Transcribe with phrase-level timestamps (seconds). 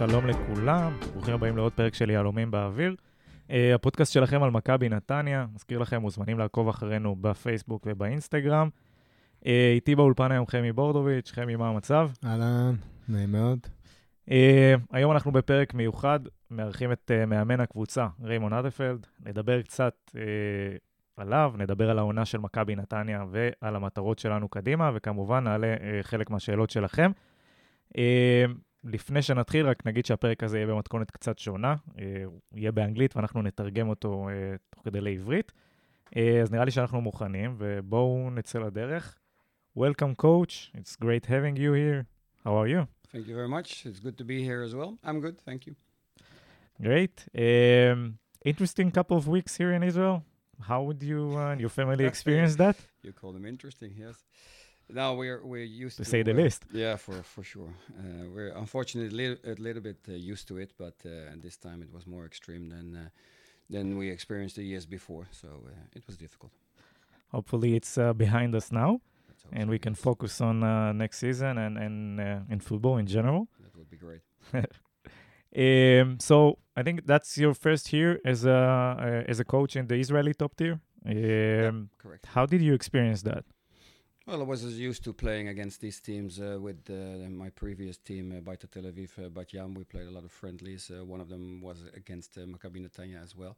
[0.00, 2.94] שלום לכולם, ברוכים הבאים לעוד פרק של יהלומים באוויר.
[3.48, 8.68] Uh, הפודקאסט שלכם על מכבי נתניה, מזכיר לכם, מוזמנים לעקוב אחרינו בפייסבוק ובאינסטגרם.
[9.40, 12.10] Uh, איתי באולפן היום חמי בורדוביץ', חמי, מה המצב?
[12.24, 12.74] אהלן,
[13.08, 13.58] נעים מאוד.
[14.28, 14.32] Uh,
[14.90, 16.20] היום אנחנו בפרק מיוחד,
[16.50, 19.06] מארחים את uh, מאמן הקבוצה, ריימון אדפלד.
[19.26, 20.10] נדבר קצת
[21.16, 26.70] עליו, נדבר על העונה של מכבי נתניה ועל המטרות שלנו קדימה, וכמובן נעלה חלק מהשאלות
[26.70, 27.10] שלכם.
[28.84, 33.42] לפני שנתחיל, רק נגיד שהפרק הזה יהיה במתכונת קצת שונה, אה, הוא יהיה באנגלית ואנחנו
[33.42, 35.52] נתרגם אותו אה, תוך כדי לעברית.
[36.16, 39.18] אה, אז נראה לי שאנחנו מוכנים, ובואו נצא לדרך.
[39.74, 40.70] Welcome, coach.
[40.74, 42.06] It's great having you here.
[42.44, 42.88] How are you?
[43.12, 43.86] Thank you very much.
[43.86, 44.98] It's good to be here as well.
[45.04, 45.76] I'm good, thank you.
[46.82, 47.24] Great.
[47.38, 50.24] Um, interesting couple of weeks here in Israel.
[50.60, 52.76] How would you and your family experience that?
[53.02, 54.16] You call them interesting, yes.
[54.88, 56.64] Now we're we're used To to, say the uh, least.
[56.72, 57.72] Yeah, for for sure.
[57.96, 61.56] Uh, we're unfortunately a little, a little bit uh, used to it, but uh, this
[61.56, 63.08] time it was more extreme than uh,
[63.68, 65.28] than we experienced the years before.
[65.30, 66.52] So uh, it was difficult.
[67.28, 69.00] Hopefully, it's uh, behind us now,
[69.52, 73.48] and we can focus on uh, next season and and uh, in football in general.
[73.60, 74.22] That would be great.
[75.56, 79.88] Um, so I think that's your first year as a uh, as a coach in
[79.88, 80.80] the Israeli top tier.
[81.04, 82.26] Um, Correct.
[82.26, 83.44] How did you experience that?
[84.26, 87.98] Well, I was as used to playing against these teams uh, with uh, my previous
[87.98, 89.74] team, uh, Beitar Tel Aviv, uh, Bat Yam.
[89.74, 90.88] We played a lot of friendlies.
[90.88, 93.56] Uh, one of them was against uh, Maccabi Netanya as well.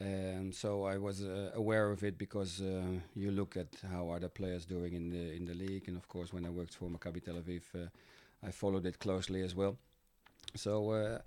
[0.00, 2.82] And so I was uh, aware of it because uh,
[3.14, 6.32] you look at how other players doing in the in the league, and of course
[6.32, 7.88] when I worked for Maccabi Tel Aviv, uh,
[8.42, 9.76] I followed it closely as well.
[10.56, 11.18] So uh,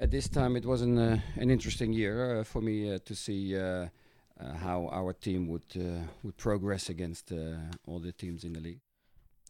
[0.00, 3.54] at this time it was an uh, an interesting year uh, for me to see
[3.54, 5.76] how our team would
[6.24, 7.32] would progress against
[7.86, 8.80] all the teams in the league.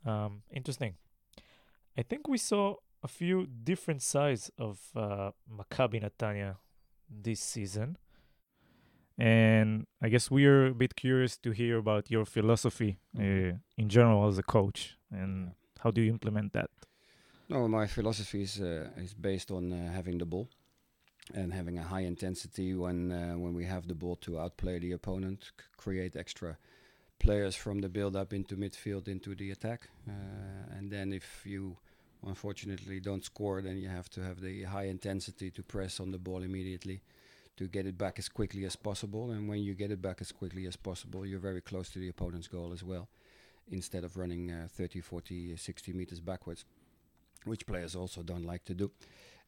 [0.05, 0.95] Um, interesting.
[1.97, 6.57] I think we saw a few different sides of Maccabi Netanya
[7.09, 7.97] this season.
[9.19, 13.61] And I guess we are a bit curious to hear about your philosophy uh, Mhm.
[13.77, 16.71] in general as a coach and how do you implement that?
[17.49, 20.49] No, my philosophy is uh, is based on uh, having the ball
[21.35, 24.93] and having a high intensity when uh, when we have the ball to outplay the
[24.93, 26.57] opponent, c- create extra
[27.19, 31.77] players from the build up into midfield into the attack, uh, and then if you
[32.27, 36.19] unfortunately don't score, then you have to have the high intensity to press on the
[36.19, 37.01] ball immediately
[37.59, 39.31] to get it back as quickly as possible.
[39.31, 42.09] And when you get it back as quickly as possible, you're very close to the
[42.09, 43.09] opponent's goal as well,
[43.71, 46.65] instead of running uh, 30, 40, 60 meters backwards
[47.45, 48.91] which players also don't like to do.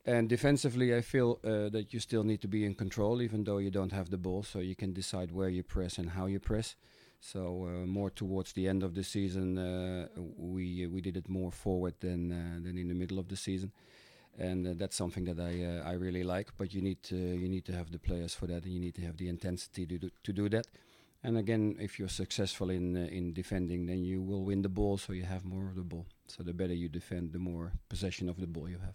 [0.07, 3.59] And defensively, I feel uh, that you still need to be in control, even though
[3.59, 6.41] you don't have the ball, so you can decide where you press and how you
[6.41, 6.75] press.
[7.21, 11.53] So uh, more towards the end of the season, uh, we we did it more
[11.53, 13.73] forward than uh, than in the middle of the season,
[14.41, 16.51] and uh, that's something that I uh, I really like.
[16.57, 18.95] But you need to you need to have the players for that, and you need
[18.95, 20.67] to have the intensity to do, to do that.
[21.23, 24.99] And again, if you're successful in uh, in defending, then you will win the ball,
[24.99, 26.07] so you have more of the ball.
[26.27, 28.95] So the better you defend, the more possession of the ball you have.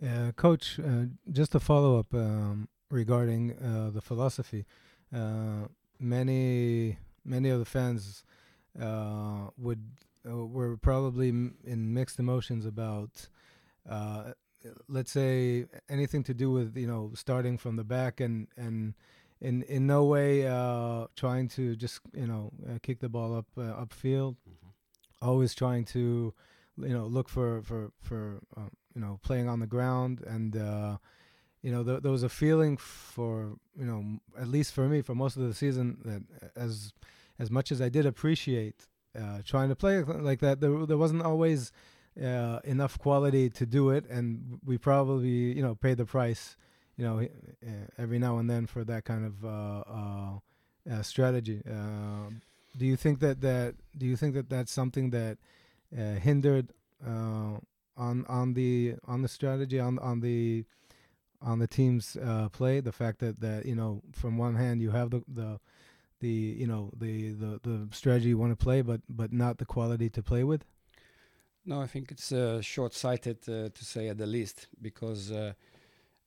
[0.00, 4.64] Uh, Coach, uh, just a follow up um, regarding uh, the philosophy.
[6.00, 8.24] Many many of the fans
[9.56, 9.82] would
[10.24, 13.28] were probably in mixed emotions about,
[13.88, 14.32] uh,
[14.88, 18.94] let's say, anything to do with you know starting from the back and and
[19.40, 23.46] in in no way uh, trying to just you know uh, kick the ball up
[23.56, 24.36] uh, upfield.
[25.22, 26.34] always trying to
[26.78, 30.96] you know look for for for uh, you know playing on the ground and uh
[31.62, 35.14] you know there, there was a feeling for you know at least for me for
[35.14, 36.22] most of the season that
[36.56, 36.92] as
[37.38, 38.86] as much as I did appreciate
[39.18, 41.72] uh trying to play like that there there wasn't always
[42.22, 46.56] uh enough quality to do it and we probably you know paid the price
[46.96, 47.26] you know
[47.96, 50.38] every now and then for that kind of uh uh,
[50.90, 51.62] uh strategy.
[51.70, 52.42] Um
[52.76, 55.38] do you think that that do you think that that's something that
[55.96, 56.72] uh, hindered
[57.04, 57.58] uh,
[57.96, 60.64] on on the on the strategy on on the
[61.40, 62.16] on the team's
[62.52, 62.80] play?
[62.80, 65.60] The fact that that you know from one hand you have the the
[66.20, 69.64] the you know the the, the strategy you want to play but but not the
[69.64, 70.64] quality to play with
[71.68, 75.52] No, I think it's uh, short-sighted uh, to say at the least, because uh,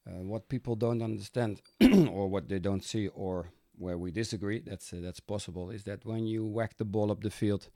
[0.06, 1.64] uh, what people don't understand,
[2.12, 6.06] or what they don't see, or where we disagree, that's uh, that's possible, is that
[6.06, 7.70] when you whack the ball up the field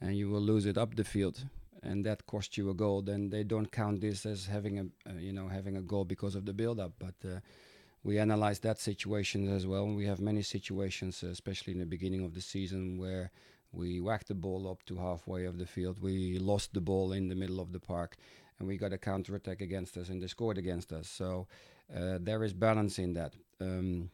[0.00, 1.46] and you will lose it up the field,
[1.84, 5.16] and that cost you a goal, then they don't count this as having a uh,
[5.16, 6.94] you know having a goal because of the build-up.
[6.98, 7.38] But uh,
[8.02, 9.84] we analyze that situation as well.
[9.84, 13.30] and We have many situations, uh, especially in the beginning of the season, where
[13.74, 15.98] we whacked the ball up to halfway of the field.
[16.00, 18.16] We lost the ball in the middle of the park,
[18.58, 21.08] and we got a counter attack against us, and they scored against us.
[21.08, 21.46] So
[21.94, 23.34] uh, there is balance in that.
[23.60, 24.10] Um,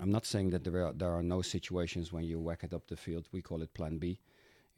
[0.00, 2.86] I'm not saying that there are there are no situations when you whack it up
[2.86, 3.28] the field.
[3.32, 4.18] We call it Plan B.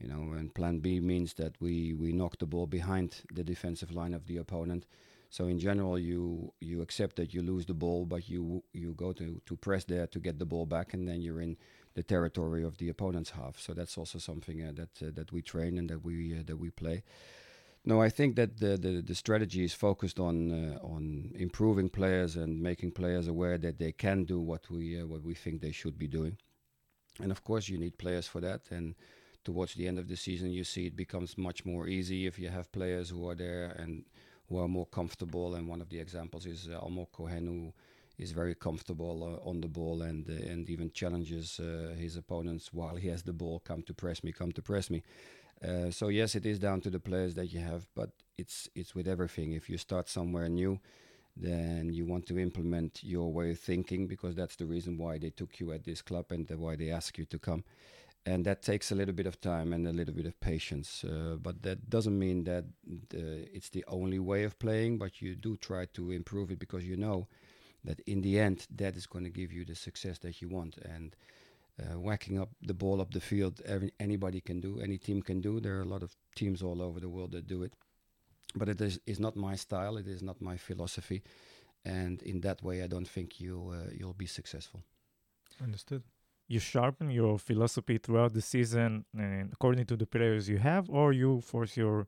[0.00, 3.92] You know, and Plan B means that we we knock the ball behind the defensive
[3.92, 4.86] line of the opponent.
[5.30, 9.12] So in general, you you accept that you lose the ball, but you you go
[9.12, 11.56] to to press there to get the ball back, and then you're in
[11.94, 13.58] the territory of the opponent's half.
[13.58, 16.58] So that's also something uh, that uh, that we train and that we uh, that
[16.58, 17.02] we play.
[17.86, 22.36] No, I think that the, the, the strategy is focused on uh, on improving players
[22.36, 25.72] and making players aware that they can do what we uh, what we think they
[25.72, 26.38] should be doing.
[27.20, 28.62] And of course, you need players for that.
[28.70, 28.94] And
[29.44, 32.48] towards the end of the season, you see it becomes much more easy if you
[32.48, 34.04] have players who are there and
[34.48, 35.54] who are more comfortable.
[35.54, 37.72] And one of the examples is uh, Almog Cohen, who
[38.18, 42.72] is very comfortable uh, on the ball and uh, and even challenges uh, his opponents
[42.72, 43.60] while he has the ball.
[43.60, 45.02] Come to press me, come to press me.
[45.66, 48.94] Uh, so yes, it is down to the players that you have, but it's it's
[48.94, 49.52] with everything.
[49.52, 50.80] If you start somewhere new,
[51.36, 55.30] then you want to implement your way of thinking because that's the reason why they
[55.30, 57.64] took you at this club and why they ask you to come.
[58.26, 61.04] And that takes a little bit of time and a little bit of patience.
[61.04, 62.64] Uh, but that doesn't mean that
[63.14, 66.84] uh, it's the only way of playing, but you do try to improve it because
[66.86, 67.28] you know
[67.84, 70.76] that in the end, that is going to give you the success that you want.
[70.78, 71.14] And
[71.80, 75.40] uh, whacking up the ball up the field, every, anybody can do, any team can
[75.40, 75.60] do.
[75.60, 77.74] There are a lot of teams all over the world that do it.
[78.54, 81.22] But it is, is not my style, it is not my philosophy.
[81.84, 84.82] And in that way, I don't think you, uh, you'll be successful.
[85.62, 86.02] Understood.
[86.46, 91.12] You sharpen your philosophy throughout the season and according to the players you have, or
[91.12, 92.06] you force your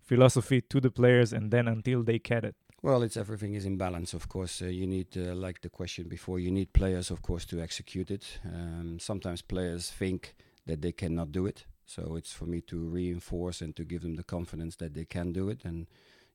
[0.00, 2.56] philosophy to the players and then until they get it?
[2.82, 4.14] Well, it's everything is in balance.
[4.14, 7.44] Of course, uh, you need, uh, like the question before, you need players, of course,
[7.46, 8.38] to execute it.
[8.44, 10.34] Um, sometimes players think
[10.66, 14.14] that they cannot do it, so it's for me to reinforce and to give them
[14.14, 15.64] the confidence that they can do it.
[15.64, 15.88] And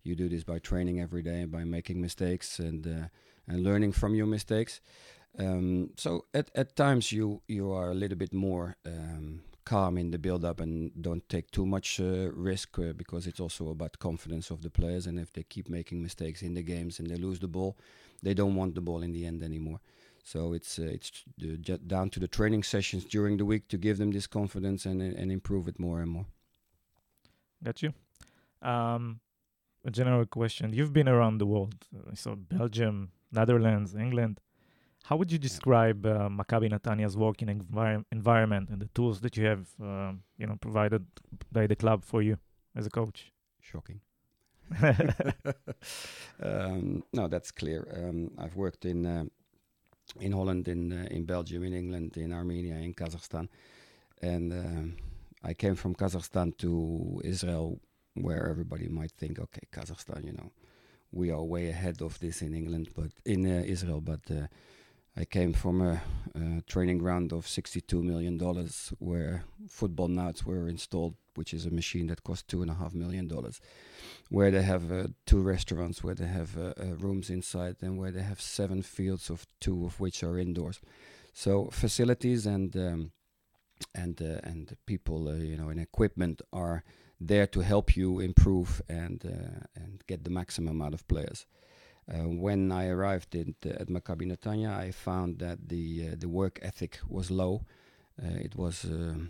[0.04, 3.08] you do this by training every day, by making mistakes and uh,
[3.48, 4.82] and learning from your mistakes.
[5.40, 10.12] Um, so at at times you you are a little bit more um, calm in
[10.12, 14.00] the build up and don't take too much uh, risk uh, because it's also about
[14.00, 17.16] confidence of the players and if they keep making mistakes in the games and they
[17.16, 17.76] lose the ball
[18.24, 19.80] they don't want the ball in the end anymore.
[20.24, 21.24] So it's uh, it's
[21.86, 25.32] down to the training sessions during the week to give them this confidence and and
[25.32, 26.26] improve it more and more.
[27.62, 27.94] Got you.
[28.62, 29.20] Um,
[29.86, 30.72] a general question.
[30.74, 31.76] You've been around the world.
[32.14, 34.40] So belgium netherlands england
[35.04, 39.46] how would you describe uh, Maccabi Netanya's working envir- environment and the tools that you
[39.46, 41.06] have, uh, you know, provided
[41.52, 42.38] by the club for you
[42.76, 43.32] as a coach?
[43.62, 44.00] Shocking.
[46.42, 47.86] um, no, that's clear.
[47.94, 49.26] Um, I've worked in uh,
[50.20, 53.50] in Holland, in uh, in Belgium, in England, in Armenia, in Kazakhstan,
[54.22, 54.96] and um,
[55.44, 57.80] I came from Kazakhstan to Israel,
[58.14, 60.52] where everybody might think, okay, Kazakhstan, you know,
[61.12, 64.48] we are way ahead of this in England, but in uh, Israel, but uh,
[65.16, 66.02] I came from a,
[66.36, 68.40] a, training ground of $62 million
[68.98, 73.30] where Footbonauts were installed, which is a machine that cost $2.5 million,
[74.30, 78.10] where they have uh, two restaurants, where they have uh, uh, rooms inside, and where
[78.10, 80.82] they have seven fields, of two of which are indoors.
[81.32, 83.12] So facilities and um,
[83.94, 86.84] and uh, and people, uh, you know, and equipment are
[87.20, 91.46] there to help you improve and uh, and get the maximum out of players.
[92.12, 96.60] Uh, when I arrived in, at Maccabi Netanya, I found that the uh, the work
[96.62, 97.66] ethic was low.
[98.22, 99.30] Uh, it was um,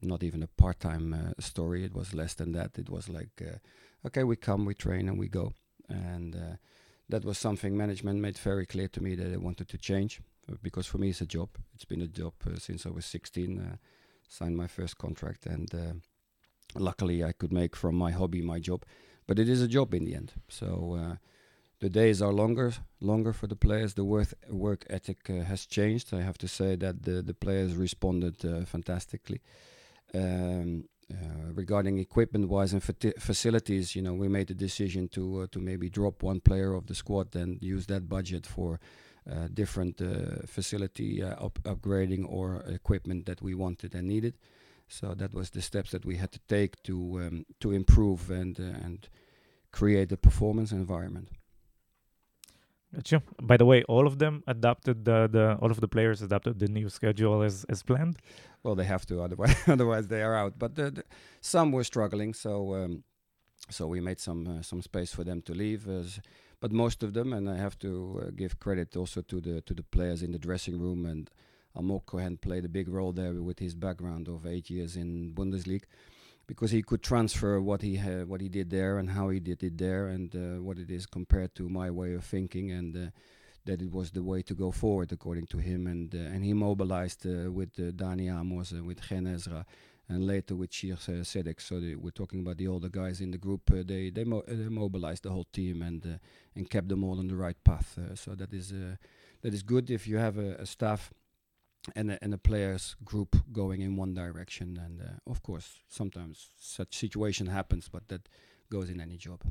[0.00, 1.84] not even a part-time uh, story.
[1.84, 2.78] It was less than that.
[2.78, 3.58] It was like, uh,
[4.06, 5.52] okay, we come, we train, and we go.
[5.88, 6.56] And uh,
[7.08, 10.20] that was something management made very clear to me that they wanted to change.
[10.62, 11.50] because for me, it's a job.
[11.74, 13.78] It's been a job since I was 16.
[14.28, 16.00] signed my first contract, and
[16.74, 18.84] luckily, I could make from my hobby my job.
[19.26, 20.32] But it is a job in the end.
[20.48, 21.16] So
[21.80, 23.94] the days are longer longer for the players.
[23.94, 26.14] The work work ethic uh, has changed.
[26.14, 29.40] I have to say that the the players responded uh, fantastically.
[30.14, 35.46] Um, uh, regarding equipment wise and facilities you know we made the decision to uh,
[35.52, 38.80] to maybe drop one player of the squad and use that budget for
[39.30, 44.34] uh, different uh, facility up upgrading or equipment that we wanted and needed.
[44.88, 48.58] So that was the steps that we had to take to um, to improve and
[48.58, 49.08] and
[49.70, 51.28] create a performance environment
[52.94, 53.22] Gotcha.
[53.42, 56.68] By the way, all of them adapted the, the all of the players adapted the
[56.68, 58.16] new schedule as as planned.
[58.62, 60.58] Well, they have to, otherwise otherwise they are out.
[60.58, 61.04] But the, the,
[61.40, 63.04] some were struggling, so um,
[63.70, 65.88] so we made some uh, some space for them to leave.
[65.88, 66.20] As,
[66.60, 69.74] but most of them, and I have to uh, give credit also to the to
[69.74, 71.30] the players in the dressing room and
[71.76, 75.84] Almog Cohen played a big role there with his background of eight years in Bundesliga,
[76.46, 79.62] because he could transfer what he had, what he did there and how he did
[79.62, 83.10] it there, and uh, what it is compared to my way of thinking, and uh,
[83.64, 86.52] that it was the way to go forward according to him, and uh, and he
[86.52, 89.64] mobilized uh, with uh, Dani Amos and with Hen Ezra.
[90.08, 93.38] And later with Shir uh, Tzedek, so we're talking about the older guys in the
[93.38, 93.62] group.
[93.72, 96.20] Uh, they they, mo- they mobilized the whole team and
[96.54, 97.98] and kept them all on the right path.
[98.14, 98.72] so that is
[99.42, 101.12] that is good if you have a, a staff
[101.94, 104.76] and a, and a players group going in one direction.
[104.84, 108.28] And uh, of course, sometimes such situation happens, but that
[108.70, 109.42] goes in any job.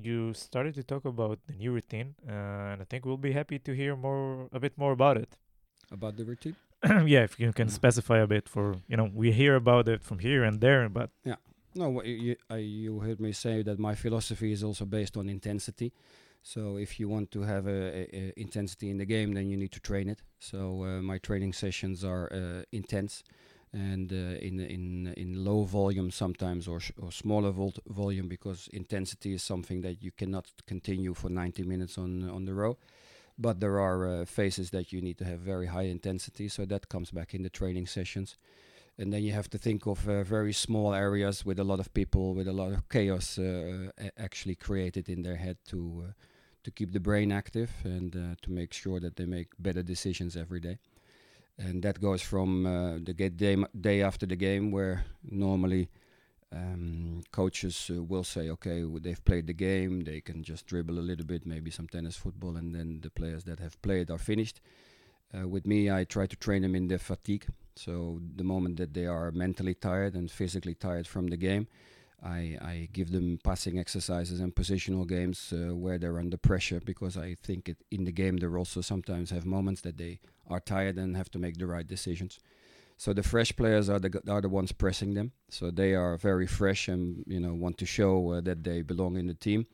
[0.00, 2.32] You started to talk about the new routine, uh,
[2.72, 5.36] and I think we'll be happy to hear more, a bit more about it.
[5.92, 6.56] About the routine?
[7.06, 7.74] yeah, if you can Yeah.
[7.74, 11.10] specify a bit for you know, we hear about it from here and there, but
[11.24, 11.36] yeah,
[11.74, 15.28] No, wha- you, I, you heard me say that my philosophy is also based on
[15.28, 15.92] intensity.
[16.42, 19.56] So if you want to have a, a, a intensity in the game, then you
[19.56, 20.22] need to train it.
[20.38, 23.22] So uh, my training sessions are uh, intense,
[23.72, 28.68] and uh, in in in low volume sometimes or sh- or smaller vol- volume because
[28.72, 32.78] intensity is something that you cannot continue for 90 minutes on on the row.
[33.38, 36.88] But there are uh, phases that you need to have very high intensity, so that
[36.88, 38.36] comes back in the training sessions
[38.98, 41.92] and then you have to think of uh, very small areas with a lot of
[41.94, 46.12] people with a lot of chaos uh, actually created in their head to
[46.64, 50.36] to keep the brain active and uh, to make sure that they make better decisions
[50.36, 50.78] every day.
[51.58, 55.88] And that goes from uh, the day, day after the game where normally
[56.52, 60.98] um, coaches uh, will say okay w- they've played the game they can just dribble
[60.98, 64.18] a little bit maybe some tennis football and then the players that have played are
[64.18, 64.60] finished.
[65.32, 67.46] Uh, with me i try to train them in their fatigue.
[67.76, 71.68] So the moment that they are mentally tired and physically tired from the game,
[72.22, 77.16] I, I give them passing exercises and positional games uh, where they're under pressure because
[77.16, 80.96] I think it, in the game they also sometimes have moments that they are tired
[80.98, 82.38] and have to make the right decisions.
[82.96, 85.32] So the fresh players are the are the ones pressing them.
[85.48, 89.16] So they are very fresh and you know want to show uh, that they belong
[89.16, 89.66] in the team.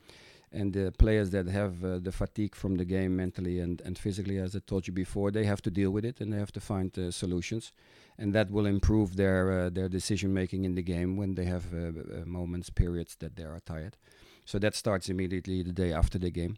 [0.51, 4.37] And the players that have uh, the fatigue from the game mentally and, and physically,
[4.37, 6.61] as I told you before, they have to deal with it and they have to
[6.61, 7.73] find uh, solutions.
[8.17, 11.65] And that will improve their uh, their decision making in the game when they have
[11.73, 13.97] uh, uh, moments periods that they are tired.
[14.45, 16.57] So that starts immediately the day after the game.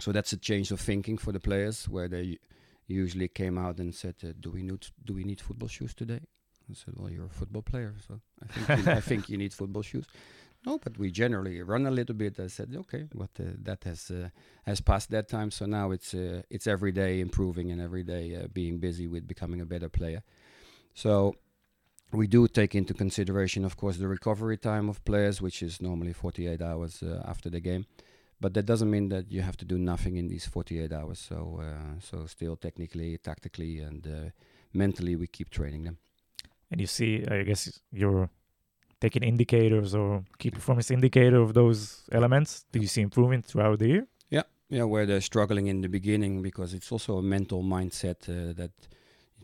[0.00, 2.38] So that's a change of thinking for the players where they
[2.86, 6.20] usually came out and said uh, do we need do we need football shoes today?
[6.70, 9.52] I said well you're a football player so I think you, I think you need
[9.52, 10.06] football shoes
[10.66, 14.10] no but we generally run a little bit I said okay but uh, that has
[14.10, 14.28] uh,
[14.64, 18.36] has passed that time so now it's uh, it's every day improving and every day
[18.36, 20.22] uh, being busy with becoming a better player
[20.94, 21.34] so
[22.12, 26.12] we do take into consideration, of course, the recovery time of players, which is normally
[26.12, 27.86] 48 hours uh, after the game.
[28.40, 31.18] But that doesn't mean that you have to do nothing in these 48 hours.
[31.18, 34.32] So, uh, so still technically, tactically, and
[34.72, 35.98] mentally, we keep training them.
[36.70, 38.30] and you see, I guess you're
[39.04, 41.78] taking indicators or key performance indicator of those
[42.18, 42.64] elements.
[42.72, 44.04] Do you see improvement throughout the year?
[44.30, 44.46] Yeah,
[44.76, 48.74] yeah, where they're struggling in the beginning because it's also a mental mindset uh, that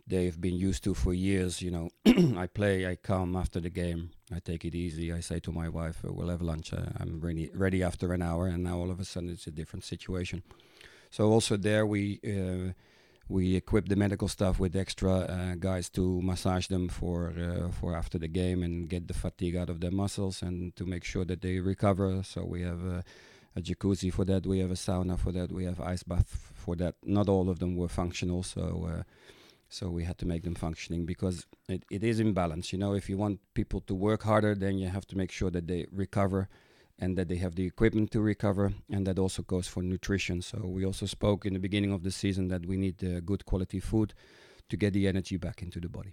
[0.07, 1.61] they've been used to for years.
[1.61, 1.87] You know,
[2.45, 4.03] I play, I come after the game,
[4.37, 5.13] I take it easy.
[5.13, 6.73] I say to my wife, uh, "We'll have lunch.
[6.73, 9.57] Uh, I'm ready, ready after an hour." And now all of a sudden, it's a
[9.61, 10.43] different situation.
[11.11, 12.73] So also there, we uh,
[13.31, 17.97] we equip the medical staff with extra uh, guys to massage them for uh, for
[17.97, 21.25] after the game and get the fatigue out of their muscles and to make sure
[21.25, 22.23] that they recover.
[22.23, 22.83] So we have.
[22.87, 23.03] Uh,
[23.57, 24.47] a jacuzzi for that.
[24.47, 25.51] We have a sauna for that.
[25.51, 26.95] We have ice bath for that.
[27.05, 29.03] Not all of them were functional, so uh,
[29.69, 32.73] so we had to make them functioning because it, it is imbalance.
[32.73, 35.51] You know, if you want people to work harder, then you have to make sure
[35.51, 36.49] that they recover
[37.01, 40.43] and that they have the equipment to recover, and that also goes for nutrition.
[40.43, 43.45] So we also spoke in the beginning of the season that we need uh, good
[43.47, 44.15] quality food
[44.69, 46.13] to get the energy back into the body.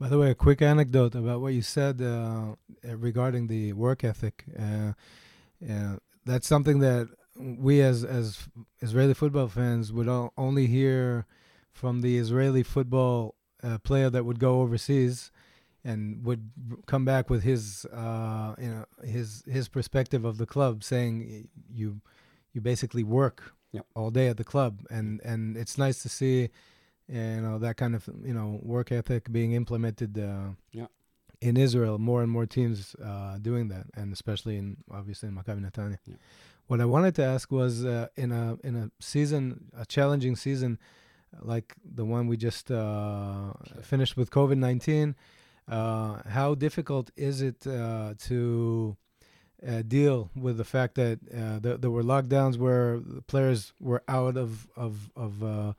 [0.00, 2.54] By the way, a quick anecdote about what you said uh,
[2.88, 4.46] uh, regarding the work ethic.
[4.58, 4.92] Uh,
[5.70, 8.48] uh, that's something that we, as as
[8.80, 10.08] Israeli football fans, would
[10.38, 11.26] only hear
[11.70, 15.30] from the Israeli football uh, player that would go overseas
[15.84, 16.50] and would
[16.86, 22.00] come back with his uh, you know his his perspective of the club, saying you
[22.52, 23.86] you basically work Yep.
[23.94, 26.48] all day at the club, and and it's nice to see
[27.08, 30.86] you know that kind of you know work ethic being implemented uh, Yeah.
[31.40, 31.96] in Israel.
[31.98, 35.98] More and more teams uh, doing that, and especially in obviously in Maccabi Netanya.
[36.66, 40.78] What I wanted to ask was uh, in a in a season, a challenging season
[41.52, 45.14] like the one we just uh, finished with COVID nineteen.
[45.70, 48.96] Uh, how difficult is it uh, to
[49.66, 54.02] uh, deal with the fact that uh, th- there were lockdowns where the players were
[54.08, 55.72] out of of of uh,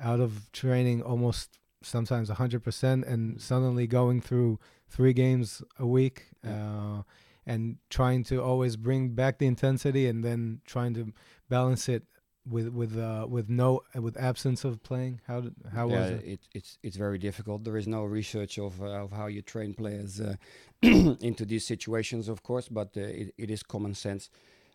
[0.00, 7.02] out of training almost sometimes 100% and suddenly going through three games a week uh,
[7.46, 11.12] and trying to always bring back the intensity and then trying to
[11.48, 12.02] balance it
[12.48, 16.24] with with uh, with no with absence of playing how did, how yeah, was it
[16.24, 17.64] it, it's it's very difficult.
[17.64, 20.36] There is no research of uh, of how you train players uh,
[20.82, 24.30] into these situations, of course, but uh, it, it is common sense.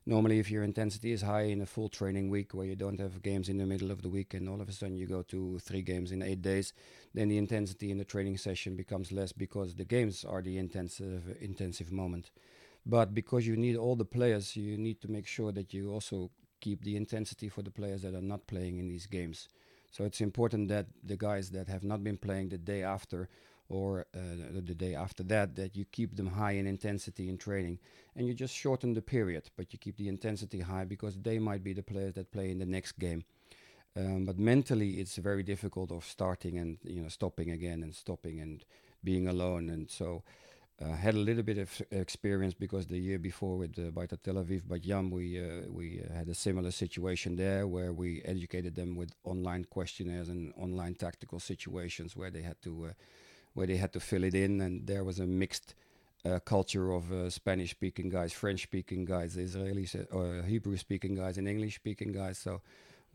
[0.08, 3.24] Normally, if your intensity is high in a full training week where you don't have
[3.24, 5.58] games in the middle of the week, and all of a sudden you go to
[5.58, 6.74] three games in eight days,
[7.16, 11.36] then the intensity in the training session becomes less because the games are the intensive
[11.42, 12.30] intensive moment.
[12.86, 16.30] But because you need all the players, you need to make sure that you also
[16.66, 19.50] keep the intensity for the players that are not playing in these games.
[19.96, 23.30] So it's important that the guys that have not been playing the day after
[23.70, 27.78] or uh, the day after that, that you keep them high in intensity in training.
[28.16, 31.64] And you just shorten the period, but you keep the intensity high because they might
[31.64, 33.22] be the players that play in the next game.
[33.96, 38.38] Um, but mentally, it's very difficult of starting and you know stopping again and stopping
[38.46, 38.66] and
[39.04, 39.70] being alone.
[39.70, 40.24] And so
[40.82, 44.36] uh, had a little bit of experience because the year before with uh, Beitar Tel
[44.36, 48.76] Aviv, Bat Yam, we uh, we uh, had a similar situation there where we educated
[48.76, 52.94] them with online questionnaires and online tactical situations where they had to uh,
[53.54, 55.76] where they had to fill it in, and there was a mixed
[56.26, 62.38] uh, culture of uh, Spanish-speaking guys, French-speaking guys, Israelis, or Hebrew-speaking guys, and English-speaking guys.
[62.38, 62.62] So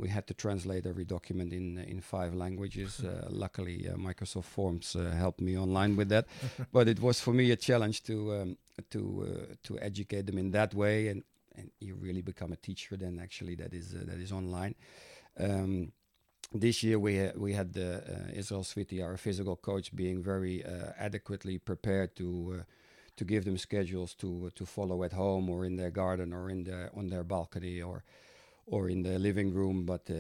[0.01, 3.03] we had to translate every document in in five languages.
[3.11, 6.27] Uh, luckily, uh, Microsoft Forms uh, helped me online with that,
[6.73, 8.57] but it was for me a challenge to um,
[8.91, 11.23] to uh, to educate them in that way, and
[11.57, 13.19] and you really become a teacher then.
[13.19, 14.75] Actually, that is uh, that is online.
[15.39, 15.93] Um,
[16.53, 20.65] this year we ha- we had the uh, Israel Sviti, our physical coach, being very
[20.99, 22.65] adequately prepared to
[23.17, 26.65] to give them schedules to to follow at home or in their garden or in
[26.65, 28.03] their on their balcony or
[28.73, 30.15] or in the living room, but uh,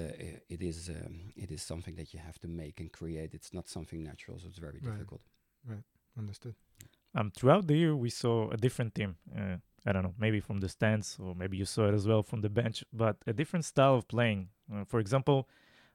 [0.55, 3.31] it is um, it is something that you have to make and create.
[3.35, 4.93] It's not something natural, so it's very Right.
[4.93, 5.23] difficult.
[5.73, 5.85] right
[6.19, 6.55] understood
[7.15, 9.17] Um, throughout the year, we saw a different team.
[9.37, 9.57] Uh,
[9.89, 12.41] I don't know, maybe from the stands, or maybe you saw it as well from
[12.41, 14.49] the bench, but a different style of playing.
[14.73, 15.49] Uh, for example,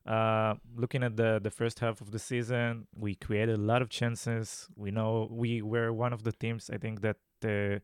[0.05, 3.89] uh, looking at the the first half of the season, we created a lot of
[3.89, 4.67] chances.
[4.75, 7.79] We know we were one of the teams, I think, that uh,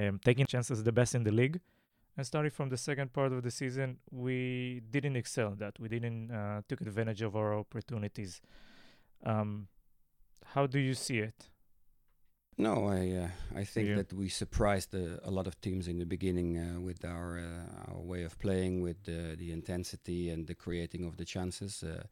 [0.00, 1.60] um, taking chances the best in the league.
[2.18, 5.78] And starting from the second part of the season, we didn't excel in that.
[5.78, 8.40] We didn't uh, took advantage of our opportunities.
[9.24, 9.68] Um,
[10.44, 11.48] how do you see it?
[12.56, 16.06] No, I uh, I think that we surprised uh, a lot of teams in the
[16.06, 20.56] beginning uh, with our uh, our way of playing, with the, the intensity and the
[20.56, 21.84] creating of the chances.
[21.84, 22.02] Uh,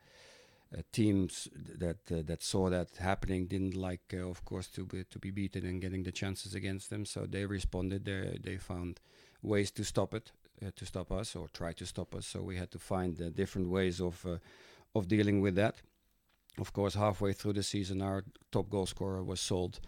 [0.77, 5.05] uh, teams that uh, that saw that happening didn't like, uh, of course, to be
[5.05, 7.05] to be beaten and getting the chances against them.
[7.05, 8.05] So they responded.
[8.05, 9.01] They they found
[9.47, 10.33] ways to stop it,
[10.63, 12.27] uh, to stop us, or try to stop us.
[12.27, 14.39] So we had to find uh, different ways of uh,
[14.95, 15.77] of dealing with that.
[16.59, 19.81] Of course, halfway through the season, our top goal scorer was sold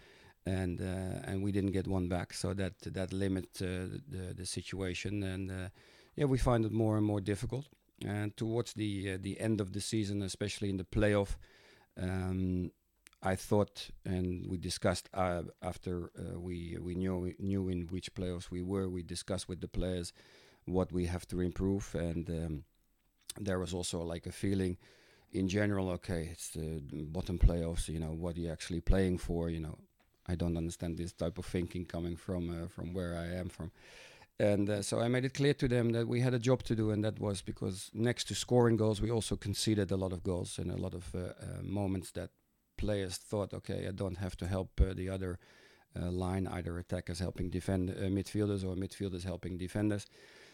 [0.44, 2.32] and uh, and we didn't get one back.
[2.34, 5.70] So that that limit uh, the the situation, and
[6.16, 7.66] yeah, we find it more and more difficult.
[8.06, 11.36] And towards the the end of the season, especially in the playoff,
[11.96, 12.70] um,
[13.22, 18.50] I thought, and we discussed uh, after uh, we we knew knew in which playoffs
[18.50, 18.88] we were.
[18.88, 20.12] We discussed with the players
[20.66, 22.64] what we have to improve, and um,
[23.40, 24.76] there was also like a feeling
[25.32, 25.90] in general.
[25.90, 27.88] Okay, it's the bottom playoffs.
[27.88, 29.50] You know what are you actually playing for?
[29.50, 29.78] You know,
[30.26, 33.72] I don't understand this type of thinking coming from uh, from where I am from.
[34.40, 36.76] And uh, so I made it clear to them that we had a job to
[36.76, 40.22] do, and that was because next to scoring goals, we also conceded a lot of
[40.22, 42.30] goals and a lot of uh, uh, moments that
[42.78, 45.38] players thought, okay, I don't have to help uh, the other
[46.00, 50.06] uh, line, either attackers helping defend uh, midfielders or midfielders helping defenders.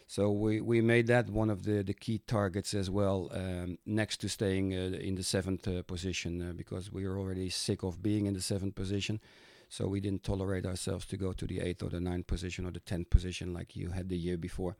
[0.06, 4.20] So we, we made that one of the, the key targets as well, um, next
[4.20, 8.26] to staying uh, in the seventh uh, position, because we were already sick of being
[8.26, 9.20] in the seventh position.
[9.68, 12.70] So we didn't tolerate ourselves to go to the eighth or the ninth position or
[12.70, 14.76] the tenth position like you had the year before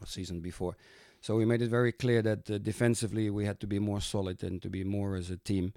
[0.00, 0.76] or season before.
[1.20, 4.42] So we made it very clear that uh, defensively we had to be more solid
[4.44, 5.72] and to be more as a team,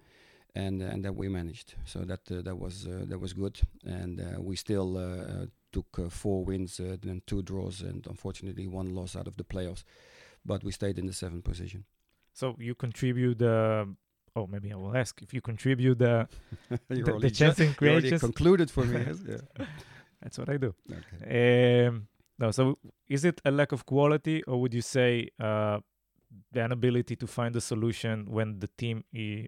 [0.55, 1.75] and and that we managed.
[1.85, 5.45] So that uh, that was uh, that was good, and uh, we still uh, uh,
[5.71, 9.43] took uh, four wins uh, and two draws, and unfortunately one loss out of the
[9.43, 9.83] playoffs,
[10.45, 11.85] but we stayed in the seventh position.
[12.33, 16.27] So you contribute oh, maybe I will ask if you contribute the
[16.89, 18.21] the, the chance and already creations.
[18.21, 19.03] concluded for me.
[19.07, 19.17] yes?
[19.27, 19.65] Yeah.
[20.21, 20.73] That's what I do.
[20.91, 21.87] Okay.
[21.87, 22.07] Um,
[22.39, 25.79] No, so is it a lack of quality, or would you say uh,
[26.51, 29.03] the inability to find a solution when the team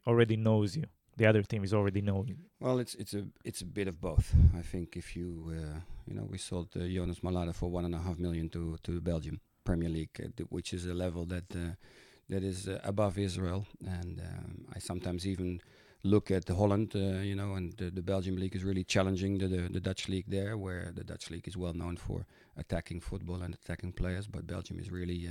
[0.08, 0.86] already knows you?
[1.18, 2.38] The other team is already knowing you.
[2.62, 4.34] Well, it's it's a it's a bit of both.
[4.58, 7.94] I think if you uh, you know we sold uh, Jonas Malada for one and
[7.94, 11.74] a half million to to Belgium Premier League, uh, which is a level that uh,
[12.30, 15.60] that is uh, above Israel, and um, I sometimes even
[16.04, 19.62] look at Holland, you know, and the, the Belgium league is really challenging the, the
[19.76, 23.54] the Dutch league there, where the Dutch league is well known for attacking football and
[23.54, 25.28] attacking players, but Belgium is really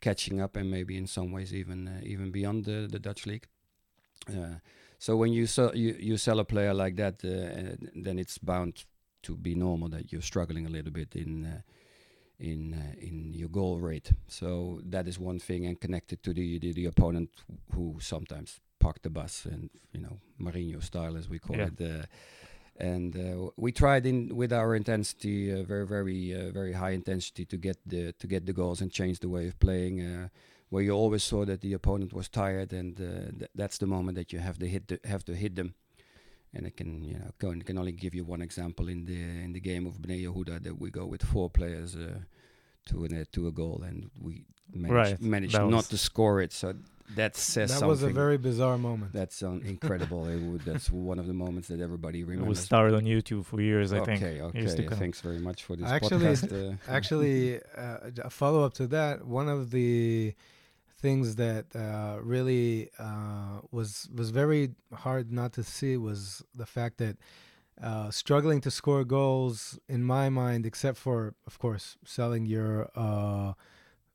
[0.00, 3.46] catching up and maybe in some ways even uh, even beyond the, the Dutch league.
[4.28, 4.58] Uh,
[4.98, 8.38] so when you sell you, you sell a player like that, uh, uh, then it's
[8.38, 8.84] bound
[9.22, 11.60] to be normal that you're struggling a little bit in uh,
[12.38, 14.12] in uh, in your goal rate.
[14.26, 17.30] So that is one thing, and connected to the the, the opponent
[17.74, 21.66] who sometimes park the bus and you know Mourinho style as we call Yeah.
[21.66, 22.06] it.
[22.80, 27.44] And uh, we tried in with our intensity, uh, very very uh, very high intensity,
[27.46, 30.00] to get the to get the goals and change the way of playing.
[30.00, 30.28] Uh,
[30.70, 34.16] where you always saw that the opponent was tired, and uh, th- that's the moment
[34.16, 35.74] that you have to hit the, have to hit them.
[36.54, 39.52] And I can you know can, can only give you one example in the in
[39.52, 42.20] the game of Bnei Yehuda that we go with four players uh,
[42.86, 46.52] to an, uh, to a goal, and we managed, Right, managed not to score it.
[46.52, 46.74] So
[47.16, 47.88] that says that something.
[47.88, 49.12] was a very bizarre moment.
[49.12, 50.26] that's um, incredible.
[50.28, 52.46] it would, that's one of the moments that everybody remembers.
[52.46, 52.64] It was remembers.
[52.64, 54.40] started on YouTube for years, I okay, think.
[54.42, 54.60] okay.
[54.60, 54.90] Used to.
[54.90, 56.72] Thanks very much for this Actually- podcast.
[56.72, 60.34] Uh, Actually, uh, a follow up to that, one of the
[61.00, 66.98] things that uh, really uh, was was very hard not to see was the fact
[66.98, 67.16] that
[67.82, 73.52] uh, struggling to score goals, in my mind, except for of course selling your uh,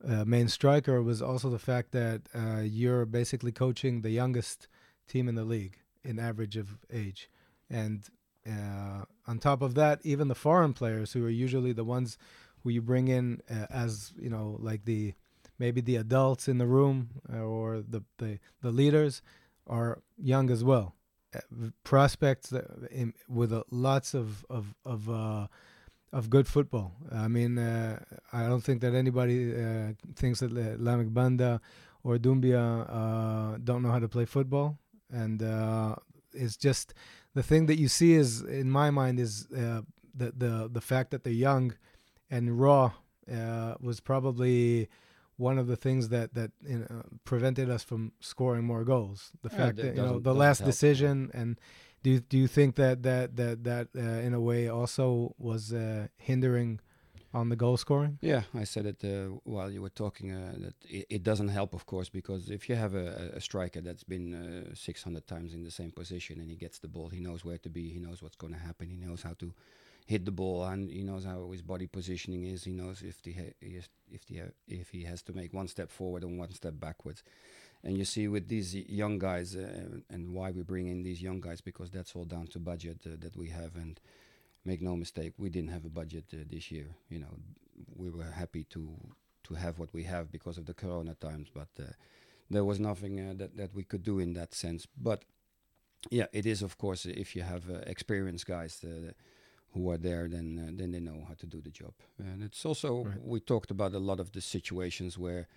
[0.08, 4.68] uh, main striker, was also the fact that uh, you're basically coaching the youngest
[5.08, 7.30] team in the league in average of age,
[7.70, 8.10] and
[8.48, 12.18] uh, on top of that, even the foreign players who are usually the ones
[12.64, 15.14] who you bring in uh, as you know like the
[15.60, 19.22] maybe the adults in the room uh, or the the, the leaders
[19.68, 20.96] are young as well.
[21.84, 25.10] Prospects that, in, with lots of of of
[26.14, 26.94] of good football.
[27.12, 28.00] I mean, uh,
[28.32, 31.60] I don't think that anybody uh, thinks that Lameck Banda
[32.04, 34.78] or Doumbia uh, don't know how to play football,
[35.12, 35.96] and uh,
[36.34, 36.94] it's just
[37.34, 39.82] the thing that you see is, in my mind, is uh,
[40.16, 41.74] the the the fact that they're young
[42.30, 42.92] and raw
[43.32, 44.88] uh, was probably
[45.38, 49.32] one of the things that that you know, prevented us from scoring more goals.
[49.42, 50.70] The Yeah, fact that that you know the last help.
[50.72, 51.60] decision and
[52.04, 55.72] do you, do you think that that that that uh, in a way also was
[55.74, 56.80] uh, hindering
[57.34, 58.20] on the goal scoring?
[58.22, 60.32] Yeah, I said it uh, while you were talking.
[60.32, 63.82] Uh, that it, it doesn't help, of course, because if you have a, a- striker
[63.82, 67.20] that's been uh, 600 times in the same position and he gets the ball, he
[67.20, 69.54] knows where to be, he knows what's going to happen, he knows how to
[70.06, 72.66] hit the ball, and he knows how his body positioning is.
[72.66, 73.90] He knows if he if
[74.30, 77.24] ha- if he has to make one step forward and one step backwards.
[77.84, 81.42] And you see with these young guys, uh, and why we bring in these young
[81.42, 84.00] guys, because that's all down to budget uh, that we have and
[84.66, 86.96] make no mistake, we didn't have a budget uh, this year.
[87.10, 87.38] You know,
[87.96, 88.90] we were happy to
[89.44, 91.92] to have what we have because of the Corona times, but uh,
[92.50, 94.88] there was nothing uh, that that we could do in that sense.
[94.96, 95.26] But
[96.12, 98.84] yeah, it is of course if you have uh, experienced guys.
[98.84, 99.12] Uh,
[99.74, 102.64] who are there, then uh, then they know how to do the job, and it's
[102.66, 103.22] also Right.
[103.24, 105.48] we talked about a lot of the situations where,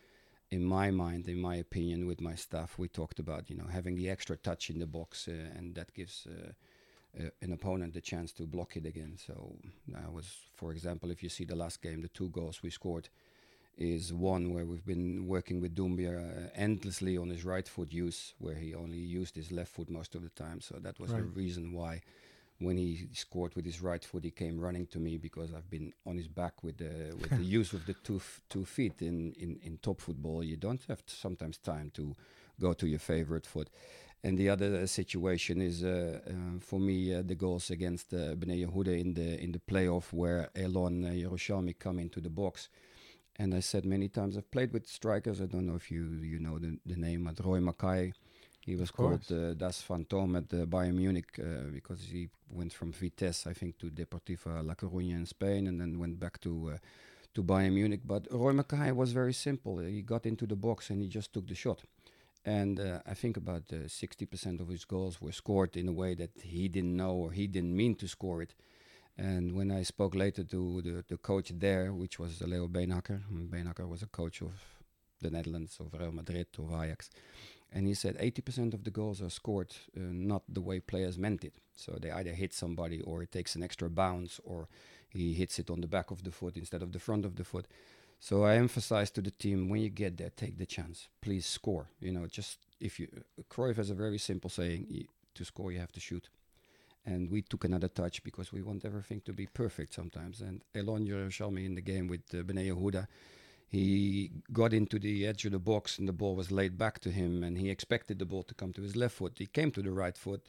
[0.51, 3.97] in my mind, in my opinion, with my staff, we talked about you know having
[3.97, 6.53] the extra touch in the box, uh, and that gives uh,
[7.19, 9.17] uh, an opponent the chance to block it again.
[9.17, 9.57] So
[9.95, 13.09] I was, for example, if you see the last game, the two goals we scored
[13.79, 18.35] is one where we've been working with Doumbia uh, endlessly on his right foot use,
[18.39, 20.61] where he only used his left foot most of the time.
[20.61, 22.03] So that was the reason why.
[22.59, 25.93] When he scored with his right foot, he came running to me because I've been
[26.07, 29.33] on his back with the with the use of the two f- two feet in,
[29.33, 30.43] in, in top football.
[30.43, 32.15] You don't have t- sometimes time to
[32.59, 33.69] go to your favorite foot.
[34.25, 38.35] And the other uh, situation is uh, uh, for me uh, the goals against uh,
[38.35, 42.69] Bnei Yehuda in the in the playoff where Elon uh, Yerushalmi come into the box.
[43.39, 45.43] And I said many times I've played with strikers.
[45.43, 48.15] I don't know if you you know the, the name, but Roy Makaay.
[48.67, 52.93] He was called uh, Das Phantom at uh, Bayern Munich uh, because he went from
[52.93, 56.79] Vitesse, I think, to Deportivo La Coruña in Spain, and then went back to uh,
[57.35, 58.01] to Bayern Munich.
[58.05, 59.79] But Roy Makaay was very simple.
[59.79, 61.83] He got into the box and he just took the shot.
[62.45, 66.15] And uh, I think about uh, 60% of his goals were scored in a way
[66.15, 68.55] that he didn't know or he didn't mean to score it.
[69.19, 73.89] And when I spoke later to the, the coach there, which was Leo Beenhakker, Beenhakker
[73.89, 74.53] was a coach of
[75.21, 77.11] the Netherlands, of Real Madrid, of Ajax,
[77.73, 81.45] And he said 80% of the goals are scored uh, not the way players meant
[81.45, 81.55] it.
[81.75, 84.69] So they either hit somebody or it takes an extra bounce or
[85.09, 87.45] he hits it on the back of the foot instead of the front of the
[87.45, 87.67] foot.
[88.19, 91.09] So I emphasize to the team when you get there, take the chance.
[91.21, 91.89] Please score.
[92.01, 93.09] You know, just if you.
[93.51, 96.29] Cruyff has a very simple saying: to score, you have to shoot.
[97.05, 100.41] And we took another touch because we want everything to be perfect sometimes.
[100.41, 103.07] And Elon Yerushalmi in the game with uh, Bnei Yehuda,
[103.69, 107.11] he got into the edge of the box and the ball was laid back to
[107.11, 109.35] him and he expected the ball to come to his left foot.
[109.39, 110.49] He came to the right foot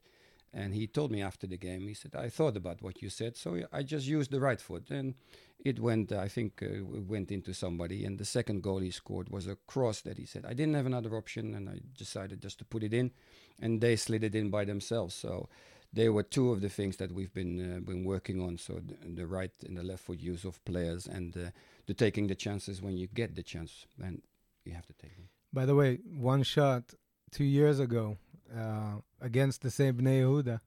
[0.53, 3.35] and he told me after the game, he said, I thought about what you said,
[3.35, 4.89] so I just used the right foot.
[4.89, 5.15] And
[5.63, 8.05] it went, I think, uh, went into somebody.
[8.05, 10.85] And the second goal he scored was a cross that he said, I didn't have
[10.85, 13.11] another option and I decided just to put it in.
[13.59, 15.15] And they slid it in by themselves.
[15.15, 15.49] So
[15.91, 18.57] they were two of the things that we've been uh, been working on.
[18.57, 21.49] So the, the, right and the left foot use of players and uh,
[21.87, 24.21] the taking the chances when you get the chance, and
[24.65, 25.29] you have to take them.
[25.53, 26.93] By the way, one shot
[27.31, 28.17] two years ago
[28.55, 30.59] uh, against the same Bnei Yehuda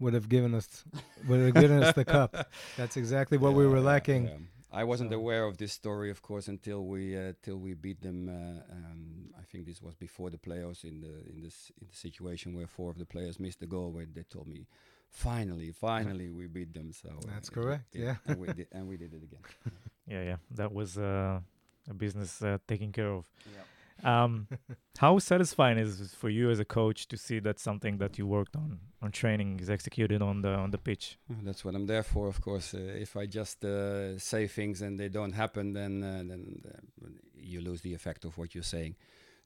[0.00, 0.84] would have given us
[1.28, 2.52] would have given us the cup.
[2.76, 4.26] That's exactly what yeah, we were lacking.
[4.26, 4.36] Yeah.
[4.72, 8.28] I wasn't aware of this story, of course, until we uh, till we beat them.
[8.28, 11.96] Uh, um, I think this was before the playoffs in the in this in the
[11.96, 13.92] situation where four of the players missed the goal.
[13.92, 14.66] Where they told me,
[15.10, 16.92] finally, finally, we beat them.
[16.92, 17.94] So uh, that's correct.
[17.94, 19.42] It, yeah, and we, did, and we did it again.
[20.06, 21.40] yeah, yeah, that was uh,
[21.88, 23.28] a business uh, taken care of.
[23.54, 23.62] Yeah.
[24.02, 24.48] Um,
[24.98, 28.26] how satisfying is it for you as a coach to see that something that you
[28.26, 31.18] worked on on training is executed on the on the pitch?
[31.42, 32.74] That's what I'm there for, of course.
[32.74, 37.08] Uh, if I just uh, say things and they don't happen, then uh, then uh,
[37.36, 38.96] you lose the effect of what you're saying.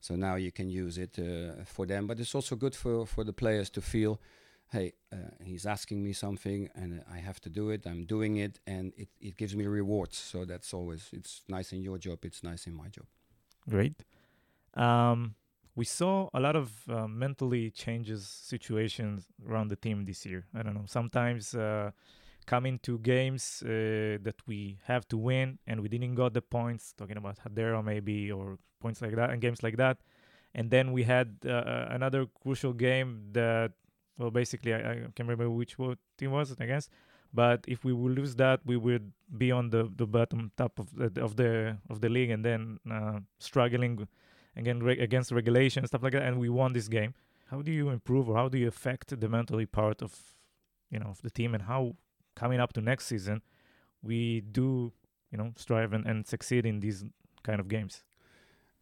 [0.01, 3.25] So now you can use it uh, for them, but it's also good for for
[3.25, 4.21] the players to feel.
[4.71, 7.87] Hey, uh, he's asking me something, and I have to do it.
[7.87, 10.19] I'm doing it, and it, it gives me rewards.
[10.19, 12.19] So that's always it's nice in your job.
[12.25, 13.07] It's nice in my job.
[13.69, 14.05] Great.
[14.75, 15.35] Um,
[15.75, 20.45] we saw a lot of uh, mentally changes situations around the team this year.
[20.55, 20.87] I don't know.
[20.87, 21.93] Sometimes uh,
[22.47, 26.95] coming to games uh, that we have to win and we didn't got the points.
[26.97, 29.99] Talking about Hadera maybe or points like that and games like that.
[30.55, 33.73] And then we had uh, another crucial game that,
[34.19, 35.77] well, basically I, I can't remember which
[36.19, 36.91] team was it against.
[37.33, 40.95] But if we would lose that, we would be on the, the bottom top of
[40.95, 44.09] the of the of the league and then uh, struggling
[44.57, 47.13] again re- against regulation stuff like that, and we won this game.
[47.51, 50.13] How do you improve, or how do you affect the mentally part of,
[50.91, 51.97] you know, of the team, and how
[52.35, 53.43] coming up to next season,
[54.03, 54.93] we do,
[55.31, 57.05] you know, strive and, and succeed in these
[57.43, 58.05] kind of games?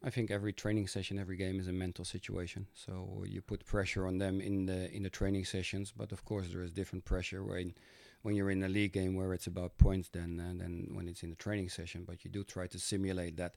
[0.04, 2.66] I think every training session, every game is a mental situation.
[2.74, 6.48] So you put pressure on them in the in the training sessions, but of course
[6.52, 7.74] there is different pressure when
[8.22, 11.22] when you're in a league game where it's about points than uh, than when it's
[11.22, 12.04] in a training session.
[12.06, 13.54] But you do try to simulate that.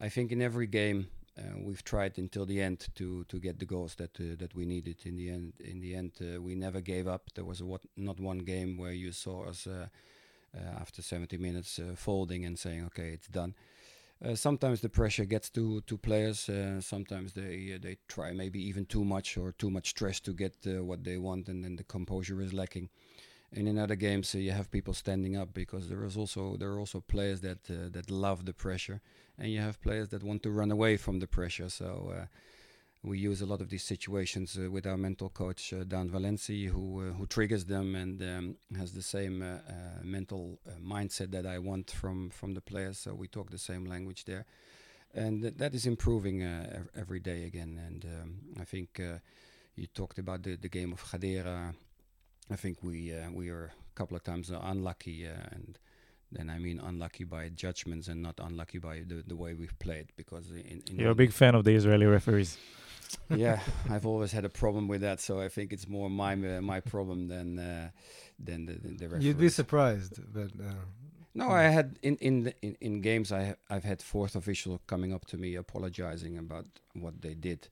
[0.00, 3.66] I think in every game uh, we've tried until the end to to get the
[3.66, 5.04] goals that uh, that we needed.
[5.04, 7.30] In the end, in the end, uh, we never gave up.
[7.34, 9.66] There was what, not one game where you saw us
[10.80, 13.54] after 70 minutes folding and saying, "Okay, it's done."
[14.22, 16.48] Uh, sometimes the pressure gets to to players.
[16.48, 20.32] Uh, sometimes they uh, they try maybe even too much or too much stress to
[20.32, 22.88] get what they want, and then the composure is lacking.
[23.52, 26.78] And in other games, you have people standing up because there is also there are
[26.78, 29.00] also players that that love the pressure
[29.38, 31.68] and you have players that want to run away from the pressure.
[31.68, 32.26] So uh,
[33.04, 36.68] we use a lot of these situations uh, with our mental coach uh, Dan Valenci,
[36.68, 41.46] who uh, who triggers them and um, has the same uh, uh, mental mindset that
[41.46, 42.98] I want from from the players.
[42.98, 44.46] So we talk the same language there,
[45.14, 47.78] and th- that is improving ev- every day again.
[47.86, 49.00] And um, I think
[49.76, 51.74] you talked about the the game of Hadera.
[52.50, 55.78] I think we we are a couple of times unlucky and
[56.32, 60.08] then I mean unlucky by judgments and not unlucky by the, the way we've played
[60.16, 62.58] because in, in you're a big fan of the Israeli referees.
[63.30, 66.60] Yeah, I've always had a problem with that, so I think it's more my uh,
[66.60, 67.90] my problem than uh,
[68.38, 69.24] than the, the, referees.
[69.24, 70.72] You'd be surprised, but uh,
[71.34, 74.80] no, I had in in the, in, in games I ha- I've had fourth official
[74.86, 77.68] coming up to me apologizing about what they did,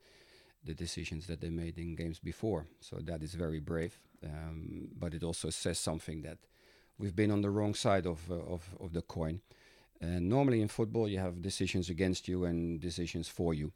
[0.65, 2.67] the decisions that they made in games before.
[2.81, 6.39] So that is very brave, um, but it also says something that
[6.99, 9.41] we've been on the wrong side of uh, of, of the coin.
[10.01, 13.71] And normally in football, you have decisions against you and decisions for you,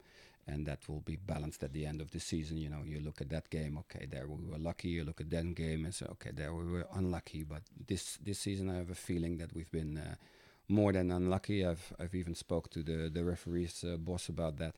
[0.47, 2.57] and that will be balanced at the end of the season.
[2.57, 4.89] You know, you look at that game, okay, there we were lucky.
[4.89, 7.43] You look at that game and say, okay, there we were unlucky.
[7.43, 10.15] But this this season, I have a feeling that we've been uh,
[10.67, 11.65] more than unlucky.
[11.65, 14.75] I've I've even spoke to the the referee's uh, boss about that.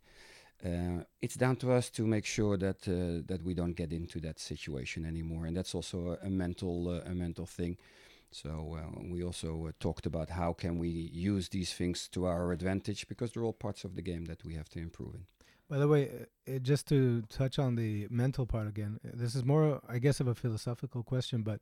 [0.66, 4.20] Uh, it's down to us to make sure that uh, that we don't get into
[4.20, 7.78] that situation anymore, and that's also a, mental uh, a mental thing.
[8.32, 12.52] So uh, we also uh, talked about how can we use these things to our
[12.52, 15.26] advantage because they're all parts of the game that we have to improve in.
[15.70, 19.36] By the way, uh, uh, just to touch on the mental part again, uh, this
[19.36, 21.44] is more, I guess, of a philosophical question.
[21.44, 21.62] But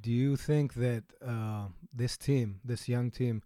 [0.00, 3.42] do you think that uh, this team, this young team,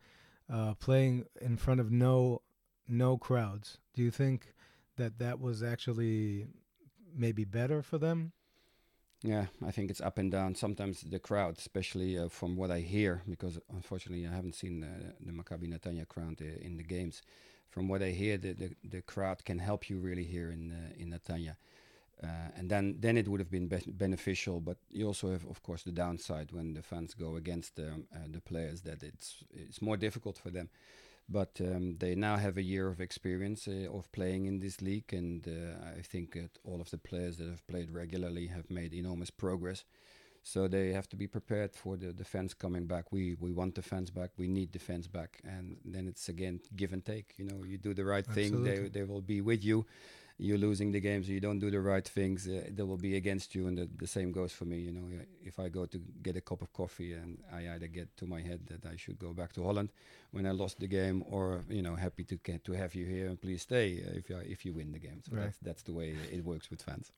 [0.53, 2.43] uh, playing in front of no
[2.89, 4.55] no crowds, do you think
[4.97, 6.47] that that was actually
[7.17, 8.33] maybe better for them?
[9.23, 10.55] Yeah, I think it's up and down.
[10.55, 15.33] Sometimes the crowd, especially uh, from what I hear, because unfortunately I haven't seen the
[15.33, 17.23] Maccabi Netanya crowd in the games.
[17.69, 21.03] From what I hear, the, the, the crowd can help you really here in uh,
[21.03, 21.57] in Netanya.
[22.23, 25.63] Uh, and then, then it would have been be- beneficial, but you also have, of
[25.63, 29.83] course, the downside when the fans go against um, uh, the players that it's it's
[29.83, 30.71] more difficult for them
[31.29, 35.13] but um, they now have a year of experience uh, of playing in this league,
[35.13, 38.95] and uh, I think that all of the players that have played regularly have made
[38.95, 39.85] enormous progress.
[40.47, 43.11] So they have to be prepared for the, defense coming back.
[43.11, 44.31] We we want the fans back.
[44.37, 47.35] We need defense back, and then it's again give and take.
[47.39, 48.51] You know, you do the right Absolutely.
[48.51, 49.87] thing, they they will be with you
[50.39, 53.55] you're losing the games, you don't do the right things, uh, they will be against
[53.55, 53.67] you.
[53.69, 54.79] And the, the, same goes for me.
[54.79, 55.09] You know,
[55.43, 58.43] if I go to get a cup of coffee and I either get to my
[58.43, 59.91] head that I should go back to Holland
[60.33, 63.29] when I lost the game, or you know, happy to get to have you here
[63.29, 65.23] and please stay uh, if you if you win the game.
[65.27, 65.45] So right.
[65.45, 67.13] that's that's the way it works with fans.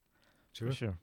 [0.53, 0.97] Sure, sure.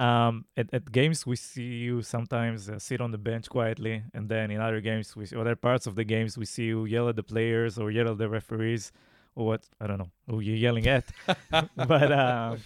[0.00, 4.30] Um, at, at games, we see you sometimes uh, sit on the bench quietly, and
[4.30, 7.10] then in other games, we see other parts of the games, we see you yell
[7.10, 8.92] at the players or yell at the referees
[9.34, 11.04] or what I don't know who you're yelling at,
[11.76, 12.60] but um,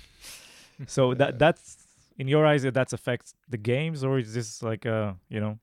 [0.87, 1.77] so that that's
[2.18, 5.59] in your eyes that affects the games, or is this like a you know?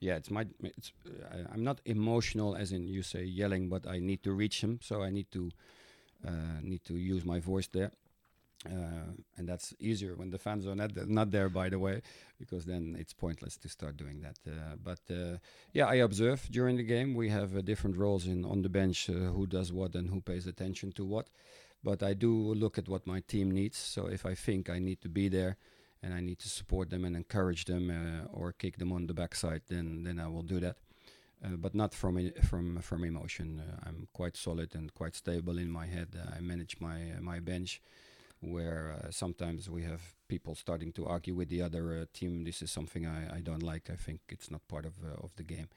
[0.00, 0.44] Yeah, it's my.
[0.62, 4.62] It's uh, I'm not emotional as in you say yelling, but I need to reach
[4.62, 5.50] him, so I need to
[6.26, 7.92] uh, need to use my voice there.
[8.70, 12.02] Uh, and that's easier when the fans are not, not there, by the way,
[12.38, 14.38] because then it's pointless to start doing that.
[14.46, 15.38] Uh, but uh,
[15.72, 17.14] yeah, I observe during the game.
[17.14, 20.20] We have uh, different roles in on the bench, uh, who does what and who
[20.20, 21.28] pays attention to what.
[21.82, 23.78] But I do look at what my team needs.
[23.78, 25.56] So if I think I need to be there
[26.02, 29.14] and I need to support them and encourage them uh, or kick them on the
[29.14, 30.76] backside, then then I will do that.
[31.58, 33.62] but not from from from emotion.
[33.86, 36.08] I'm quite solid and quite stable in my head.
[36.36, 37.80] I manage my my bench
[38.40, 42.44] where uh, sometimes we have people starting to argue with the other uh, team.
[42.44, 43.90] This is something I, I don't like.
[43.90, 45.68] I think it's not part of uh, of the game.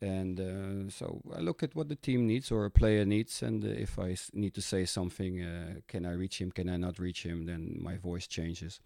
[0.00, 3.64] And uh, so I look at what the team needs or a player needs, and
[3.64, 6.52] uh, if I need to say something, uh, can I reach him?
[6.52, 7.46] Can I not reach him?
[7.46, 8.80] Then my voice changes.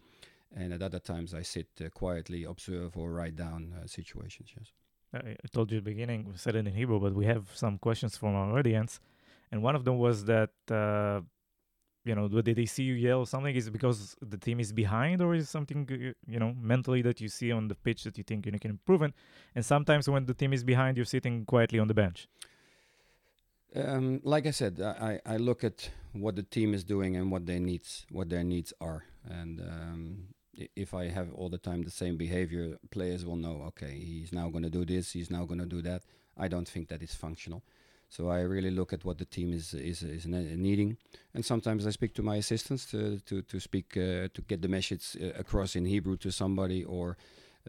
[0.55, 4.51] And at other times, I sit quietly, observe, or write down situations.
[4.57, 4.72] Yes.
[5.14, 7.79] I told you at the beginning, we said it in Hebrew, but we have some
[7.79, 9.01] questions from our audience.
[9.51, 10.51] And one of them was that
[12.04, 13.54] you know, did they see you yell something?
[13.54, 15.86] Is because the team is behind, or is something
[16.26, 19.02] you know mentally that you see on the pitch that you think you can improve?
[19.02, 19.14] And
[19.54, 22.28] and sometimes when the team is behind, you're sitting quietly on the bench.
[23.74, 27.46] Um, like I said, I, I look at what the team is doing and what
[27.46, 30.34] their needs what their needs are, and um,
[30.76, 33.62] if I have all the time the same behavior, players will know.
[33.68, 35.12] Okay, he's now going to do this.
[35.12, 36.02] He's now going to do that.
[36.36, 37.62] I don't think that is functional.
[38.16, 40.98] So I really look at what the team is is is needing,
[41.35, 44.68] and sometimes I speak to my assistants to to to speak uh, to get the
[44.68, 47.16] message uh, across in Hebrew to somebody, or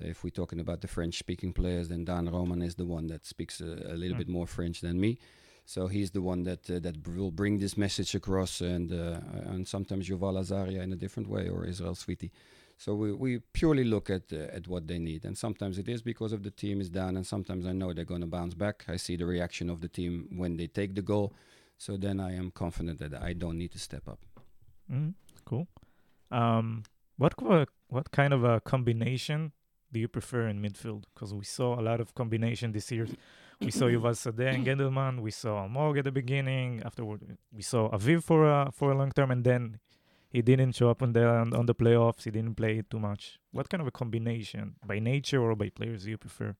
[0.01, 3.61] if we're talking about the French-speaking players, then Dan Roman is the one that speaks
[3.61, 4.17] a, a little mm.
[4.17, 5.17] bit more French than me.
[5.65, 9.65] So he's the one that uh, that will bring this message across, and uh, and
[9.65, 12.31] sometimes Yuval Azaria in a different way, or Israel Sweetie.
[12.83, 16.01] So we, we purely look at uh, at what they need, and sometimes it is
[16.01, 18.83] because of the team is down, and sometimes I know they're going to bounce back.
[18.89, 21.31] I see the reaction of the team when they take the goal,
[21.77, 24.19] so then I am confident that I don't need to step up.
[24.91, 25.13] Mm,
[25.45, 25.65] cool.
[26.29, 26.83] Um,
[27.15, 27.33] what
[27.87, 29.53] what kind of a combination
[29.93, 31.03] do you prefer in midfield?
[31.13, 33.07] Because we saw a lot of combination this year.
[33.61, 35.21] we saw Yuval Sadeh and Gendelman.
[35.21, 36.81] We saw Morg at the beginning.
[36.83, 37.21] Afterward,
[37.53, 39.79] we saw Aviv for a, for a long term, and then
[40.33, 41.25] he didn't show up on the
[41.59, 42.23] on the playoffs.
[42.23, 43.39] He didn't play too much.
[43.51, 46.55] What kind of a combination, by nature or by players, do you prefer?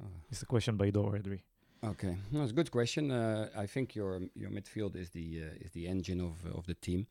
[0.00, 1.40] Uh, it's a question by Dor Edry.
[1.84, 3.10] Okay, that's a good question.
[3.10, 6.74] Uh, I think your your midfield is the uh, is the engine of of the
[6.74, 7.06] team.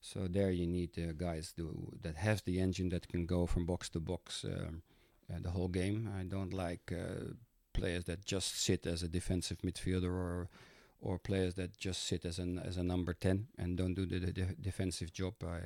[0.00, 3.64] So there you need uh, guys do, that has the engine that can go from
[3.64, 4.82] box to box um,
[5.32, 6.10] uh, the whole game.
[6.20, 7.32] I don't like uh,
[7.72, 10.48] players that just sit as a defensive midfielder or
[11.04, 14.18] or players that just sit as an as a number 10 and don't do the,
[14.18, 15.34] the defensive job.
[15.44, 15.60] I, uh,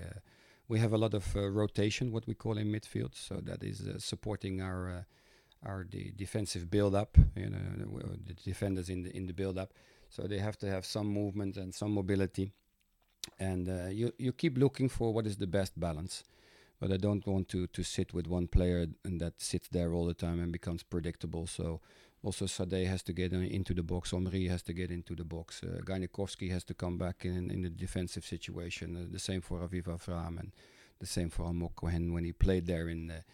[0.68, 3.80] we have a lot of uh, rotation, what we call in midfield, so that is
[3.89, 5.07] uh, supporting our
[5.64, 7.16] our the defensive build up.
[7.36, 7.59] You know,
[8.26, 9.72] the defenders in the in the build up,
[10.11, 12.53] so they have to have some movement and some mobility,
[13.39, 16.24] and uh, you you keep looking for what is the best balance.
[16.80, 20.07] but I don't want to to sit with one player and that sits there all
[20.07, 21.47] the time and becomes predictable.
[21.47, 21.80] So
[22.23, 24.12] also Sade has to get into the box.
[24.12, 25.62] Omri has to get into the box.
[25.62, 25.81] Uh,
[26.51, 28.97] has to come back in in the defensive situation.
[28.97, 30.53] Uh, the same for Aviv Avraham and
[30.99, 33.25] the same for Almog Cohen when he played there in the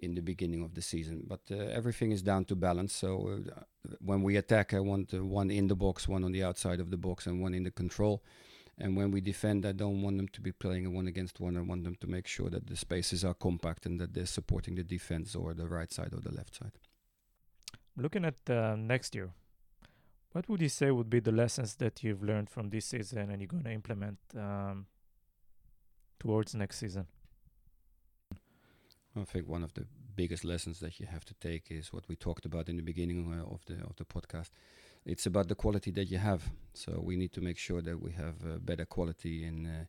[0.00, 1.24] in the beginning of the season.
[1.26, 2.92] But uh, everything is down to balance.
[2.92, 3.60] So uh,
[4.00, 6.90] when we attack, I want uh, one in the box, one on the outside of
[6.90, 8.22] the box, and one in the control.
[8.76, 11.56] And when we defend, I don't want them to be playing one against one.
[11.56, 14.74] I want them to make sure that the spaces are compact and that they're supporting
[14.74, 16.72] the defense or the right side or the left side.
[17.96, 19.30] Looking at uh, next year,
[20.32, 23.40] what would you say would be the lessons that you've learned from this season and
[23.40, 24.86] you're going to implement um,
[26.18, 27.06] towards next season?
[29.16, 29.86] I think one of the
[30.16, 33.32] biggest lessons that you have to take is what we talked about in the beginning
[33.32, 34.50] uh, of the of the podcast.
[35.04, 36.42] It's about the quality that you have.
[36.72, 39.84] So we need to make sure that we have uh, better quality in uh,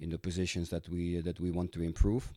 [0.00, 2.32] in the positions that we uh, that we want to improve.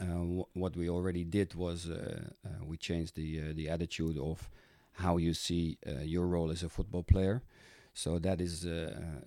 [0.00, 4.48] Uh, what we already did was uh, uh we changed the uh, the attitude of
[4.92, 7.42] how you see uh, your role as a football player.
[7.94, 8.66] So that is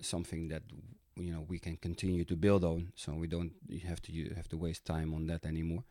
[0.00, 0.62] something that
[1.16, 2.92] you know we can continue to build on.
[2.94, 3.52] So we don't
[3.86, 5.84] have to have to waste time on that anymore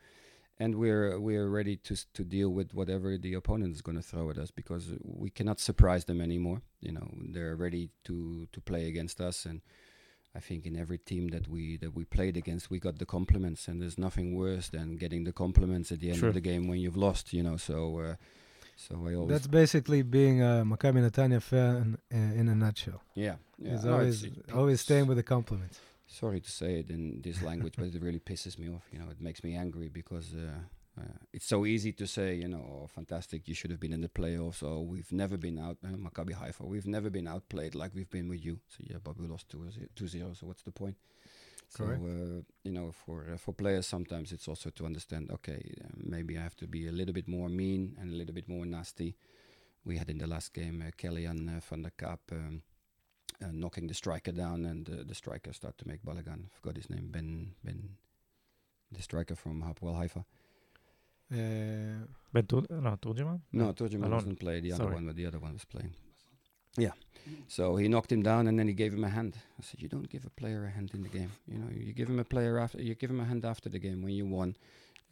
[0.60, 4.30] and we're we're ready to to deal with whatever the opponent is going to throw
[4.30, 6.62] at us because we cannot surprise them anymore.
[6.80, 9.62] You know, they're ready to to play against us, and
[10.36, 13.68] I think in every team that we that we played against, we got the compliments,
[13.68, 16.80] and there's nothing worse than getting the compliments at the end of the game when
[16.80, 17.34] you've lost.
[17.34, 18.00] You know, so.
[18.00, 18.16] Uh,
[18.76, 23.04] so I always That's basically being a Maccabi Netanya fan uh, in a nutshell.
[23.14, 23.76] Yeah, yeah.
[23.76, 25.80] It's always it's, always staying with the compliments
[26.14, 28.84] sorry to say it in this language, but it really pisses me off.
[28.92, 30.60] You know, it makes me angry because uh,
[31.00, 34.02] uh, it's so easy to say, you know, oh, fantastic, you should have been in
[34.02, 34.62] the playoffs.
[34.62, 38.30] Or we've never been out, uh, Maccabi Haifa, we've never been outplayed like we've been
[38.30, 38.60] with you.
[38.68, 39.50] So yeah, but we lost
[39.96, 40.96] 2 0, so what's the point?
[41.76, 42.02] Correct.
[42.02, 45.32] So uh, you know, for uh, for players, sometimes it's also to understand.
[45.32, 48.34] Okay, uh, maybe I have to be a little bit more mean and a little
[48.34, 49.16] bit more nasty.
[49.84, 52.62] We had in the last game uh, Kellyan uh, van der Kaap um,
[53.42, 56.46] uh, knocking the striker down, and uh, the striker started to make balagan.
[56.46, 57.10] I forgot his name.
[57.10, 57.98] Ben Ben,
[58.92, 60.26] the striker from Hapoel Haifa.
[61.34, 63.42] Uh, ben Tur- no Turjiman.
[63.52, 64.64] No, Turjiman wasn't playing.
[64.64, 64.84] The Sorry.
[64.86, 65.94] other one, but the other one was playing.
[66.78, 66.92] Yeah.
[67.48, 69.38] So he knocked him down and then he gave him a hand.
[69.60, 71.32] I said, "You don't give a player a hand in the game.
[71.48, 73.80] You know, you give him a player after you give him a hand after the
[73.80, 74.56] game when you won,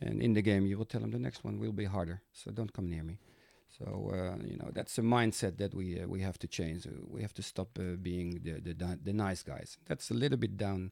[0.01, 2.21] and in the game you will tell him the next one will be harder.
[2.33, 3.17] So don't come near me."
[3.77, 6.85] So uh, you know that's a mindset that we uh, we have to change.
[6.85, 9.77] Uh, we have to stop uh, being the, the the nice guys.
[9.87, 10.91] That's a little bit down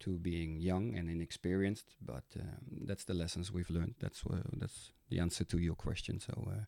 [0.00, 3.94] to being young and inexperienced, but um, that's the lessons we've learned.
[4.00, 4.22] That's
[4.56, 6.20] that's the answer to your question.
[6.20, 6.64] So uh,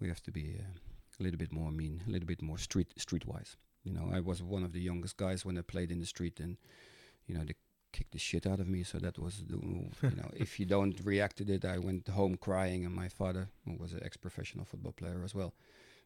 [0.00, 0.78] we have to be uh,
[1.20, 3.56] a little bit more mean, a little bit more street streetwise.
[3.84, 6.40] You know, I was one of the youngest guys when I played in the street,
[6.40, 6.56] and
[7.26, 7.54] you know they
[7.92, 8.82] kicked the shit out of me.
[8.82, 12.36] So that was the you know if you don't react to it, I went home
[12.36, 15.54] crying, and my father, who was an ex-professional football player as well,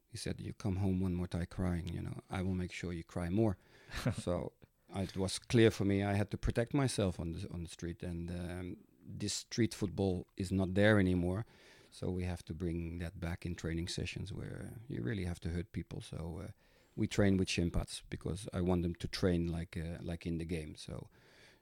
[0.09, 2.93] he said, "You come home one more time crying, you know, I will make sure
[2.93, 3.57] you cry more."
[4.22, 4.53] so
[4.95, 8.03] it was clear for me I had to protect myself on the on the street,
[8.03, 8.76] and um,
[9.07, 11.45] this street football is not there anymore.
[11.91, 15.49] So we have to bring that back in training sessions where you really have to
[15.49, 16.03] hurt people.
[16.03, 16.51] So uh,
[16.95, 20.39] we train with shin pads because I want them to train like uh, like in
[20.39, 20.74] the game.
[20.76, 21.09] So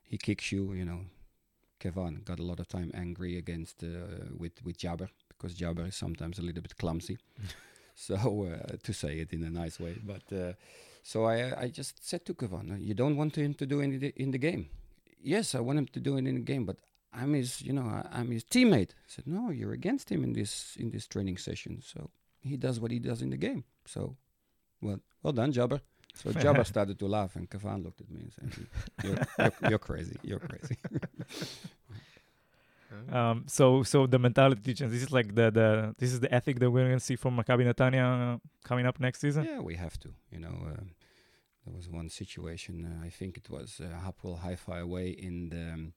[0.03, 0.73] he kicks you.
[0.73, 1.01] You know,
[1.81, 5.97] Kevan got a lot of time angry against uh, with with Jabber because Jabber is
[5.97, 7.19] sometimes a little bit clumsy.
[7.95, 10.53] so uh, to say it in a nice way, but uh,
[11.05, 14.01] so I uh, I just said to Kevan, you don't want him to do in
[14.01, 14.71] the in the game.
[15.23, 16.79] Yes, I want him to do it in the game, but
[17.13, 18.91] I'm his, you know, I, am his teammate.
[18.91, 21.83] I said, no, you're against him in this in this training session.
[21.83, 23.65] So he does what he does in the game.
[23.87, 24.17] So,
[24.81, 25.81] well, well done, Jabber.
[26.15, 28.67] So Jabba started to laugh, and Kavan looked at me and said,
[29.05, 30.17] "You're, you're, you're crazy.
[30.23, 30.77] You're crazy."
[33.13, 34.93] um, so, so the mentality change.
[34.93, 37.37] This is like the the this is the ethic that we're going to see from
[37.37, 39.45] Maccabi Netanya coming up next season.
[39.45, 40.11] Yeah, we have to.
[40.31, 40.85] You know, uh,
[41.65, 42.75] there was one situation.
[42.85, 45.93] Uh, I think it was uh, Hapoel Haifa away in the um,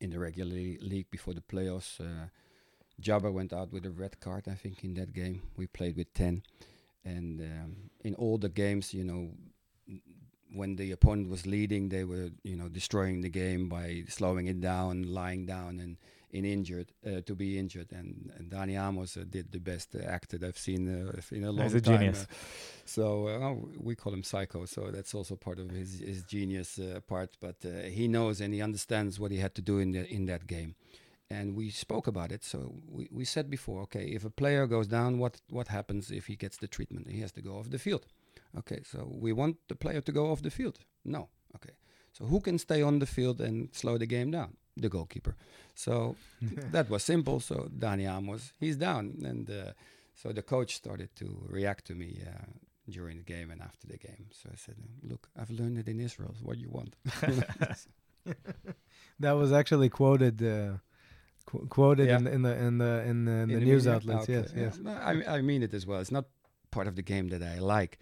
[0.00, 2.00] in the regular league before the playoffs.
[2.00, 2.28] Uh,
[3.00, 4.48] Jabba went out with a red card.
[4.48, 6.42] I think in that game we played with ten
[7.06, 9.30] and um, in all the games, you know,
[10.52, 14.60] when the opponent was leading, they were you know destroying the game by slowing it
[14.60, 15.96] down, lying down, and
[16.30, 17.92] in injured uh, to be injured.
[17.92, 21.44] And, and Dani Amos uh, did the best uh, act that I've seen uh, in
[21.44, 21.98] a long He's a time.
[21.98, 22.22] Genius.
[22.22, 22.34] Uh,
[22.84, 24.64] so uh, oh, we call him Psycho.
[24.66, 27.36] So that's also part of his his genius part.
[27.40, 27.56] But
[27.90, 30.74] he knows and he understands what he had to do in the, in that game
[31.28, 32.44] and we spoke about it.
[32.44, 36.26] So we, we said before, okay, if a player goes down, what what happens if
[36.26, 37.08] he gets the treatment?
[37.10, 38.06] He has to go off the field.
[38.58, 40.78] Okay, so we want the player to go off the field.
[41.04, 41.28] No.
[41.56, 41.74] Okay.
[42.12, 44.56] So who can stay on the field and slow the game down?
[44.76, 45.34] The goalkeeper.
[45.74, 46.16] So
[46.72, 47.40] that was simple.
[47.40, 49.72] So Dani Amos, he's down, and uh,
[50.14, 52.46] so the coach started to react to me uh,
[52.88, 54.26] during the game and after the game.
[54.32, 56.34] So I said, "Look, I've learned it in Israel.
[56.42, 56.96] What do you want?"
[59.20, 60.42] that was actually quoted.
[60.42, 60.78] Uh,
[61.46, 62.18] qu- quoted Yeah.
[62.18, 64.28] in, the, in the in the in the, in the news outlets.
[64.28, 64.62] Yes, yeah.
[64.64, 64.78] yes.
[64.78, 66.00] No, I, I mean it as well.
[66.00, 66.26] It's not
[66.70, 67.98] part of the game that I like,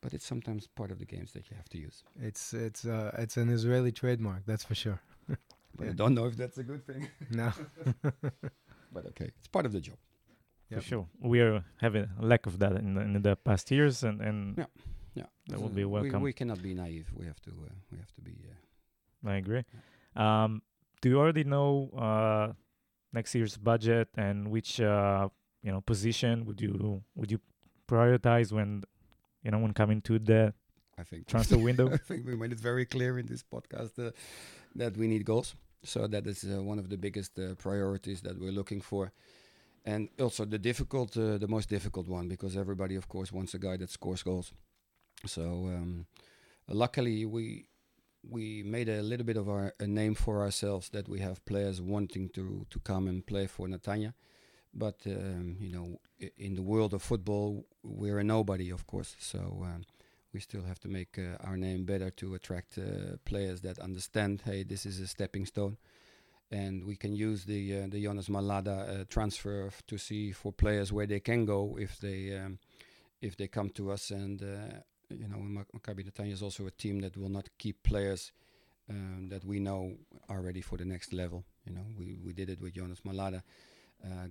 [0.00, 2.04] but it's sometimes part of the games that you have to use.
[2.20, 4.42] It's it's uh it's an Israeli trademark.
[4.46, 5.00] That's for sure.
[5.76, 5.90] But Yeah.
[5.92, 7.08] I don't know if that's a good thing.
[7.30, 7.52] No.
[8.94, 9.98] But okay, it's part of the job.
[10.70, 10.80] Yep.
[10.80, 11.06] For sure.
[11.20, 14.38] We are having a lack of that in the, in the past years, and, and
[14.58, 14.66] Yeah.
[15.14, 16.22] Yeah, That will So be we- welcome.
[16.22, 17.08] We, cannot be naive.
[17.20, 17.50] We have to.
[17.50, 18.34] Uh, we have to be.
[18.50, 19.64] Uh, I agree.
[20.16, 20.62] Um,
[21.02, 22.52] do you already know uh,
[23.12, 25.28] next year's budget and which uh,
[25.62, 27.40] you know position would you would you
[27.92, 28.84] prioritize when
[29.48, 30.52] you know when coming to the
[30.98, 31.90] I think transfer window?
[31.90, 34.10] I think we made it very clear in this podcast uh,
[34.76, 35.54] that we need goals.
[35.82, 39.10] So that is uh, one of the biggest uh, priorities that we're looking for,
[39.86, 43.58] and also the difficult, uh, the most difficult one, because everybody, of course, wants a
[43.58, 44.52] guy that scores goals.
[45.24, 46.06] So um,
[46.68, 47.68] luckily, we
[48.28, 51.80] we made a little bit of our, a name for ourselves that we have players
[51.80, 54.12] wanting to to come and play for Netanya.
[54.74, 55.98] But um, you know,
[56.36, 59.16] in the world of football, we're a nobody, of course.
[59.18, 59.84] So um,
[60.32, 64.42] we still have to make uh, our name better to attract uh, players that understand.
[64.44, 65.78] Hey, this is a stepping stone,
[66.50, 70.92] and we can use the uh, the Yonas Malede uh, transfer to see for players
[70.92, 72.58] where they can go if they um,
[73.20, 74.10] if they come to us.
[74.10, 74.78] And uh,
[75.10, 78.32] you know, Mac- Maccabi Netanya is also a team that will not keep players
[78.90, 79.94] um, that we know
[80.28, 81.44] are ready for the next level.
[81.66, 83.42] You know, we we did it with Yonas Malede.
[84.04, 84.28] Uh,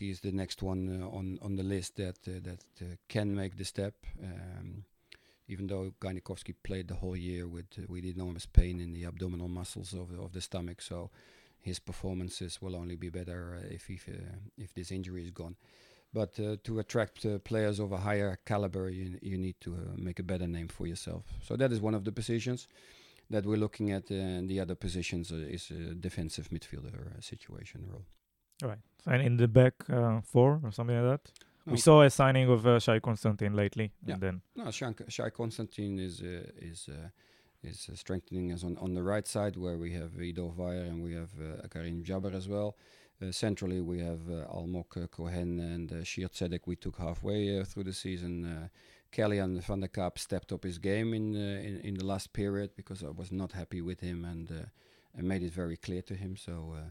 [0.00, 3.56] is the next one uh, on on the list that uh, that uh, can make
[3.56, 3.94] the step.
[4.22, 4.84] Um,
[5.48, 9.92] even though Kanichowsky played the whole year with with enormous pain in the abdominal muscles
[9.94, 11.10] of of the stomach, so
[11.58, 13.90] his performances will only be better if
[14.56, 15.56] if this injury is gone.
[16.12, 16.34] But
[16.64, 20.66] to attract players of a higher caliber, you, you need to make a better name
[20.68, 21.22] for yourself.
[21.42, 22.68] So that is one of the positions
[23.28, 28.04] that we're looking at, and the other positions is a defensive midfielder situation role.
[28.62, 28.78] Right.
[29.06, 31.32] And in the back uh, four or something like that.
[31.66, 31.72] No.
[31.72, 34.14] We saw a signing of uh, Shai Constantine lately, Yeah.
[34.14, 37.08] and then No, Shai, Shai Constantine is uh, is uh,
[37.62, 41.02] is uh, strengthening us on, on the right side where we have Ido Vayer and
[41.02, 42.76] we have uh, Karim Jabber as well.
[43.22, 46.60] Uh, centrally, we have uh, Almog Cohen and uh, Shir Tzedek.
[46.66, 48.44] We took halfway uh, through the season.
[48.46, 48.68] Uh,
[49.12, 52.70] Kellyan van der Kaap stepped up his game in, uh, in in the last period
[52.76, 54.64] because I was not happy with him and uh,
[55.18, 56.36] and made it very clear to him.
[56.36, 56.90] So uh,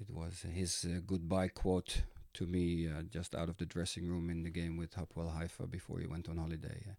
[0.00, 2.02] it was his uh, goodbye quote
[2.34, 5.66] to me uh, just out of the dressing room in the game with Hapoel Haifa
[5.66, 6.84] before he went on holiday.
[6.88, 6.94] Uh,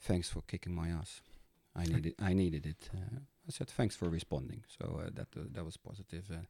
[0.00, 1.22] thanks for kicking my ass.
[1.76, 2.90] I needed I needed it.
[2.94, 4.62] Uh, I said thanks for responding.
[4.78, 6.24] So uh, that that was positive.
[6.30, 6.44] Uh,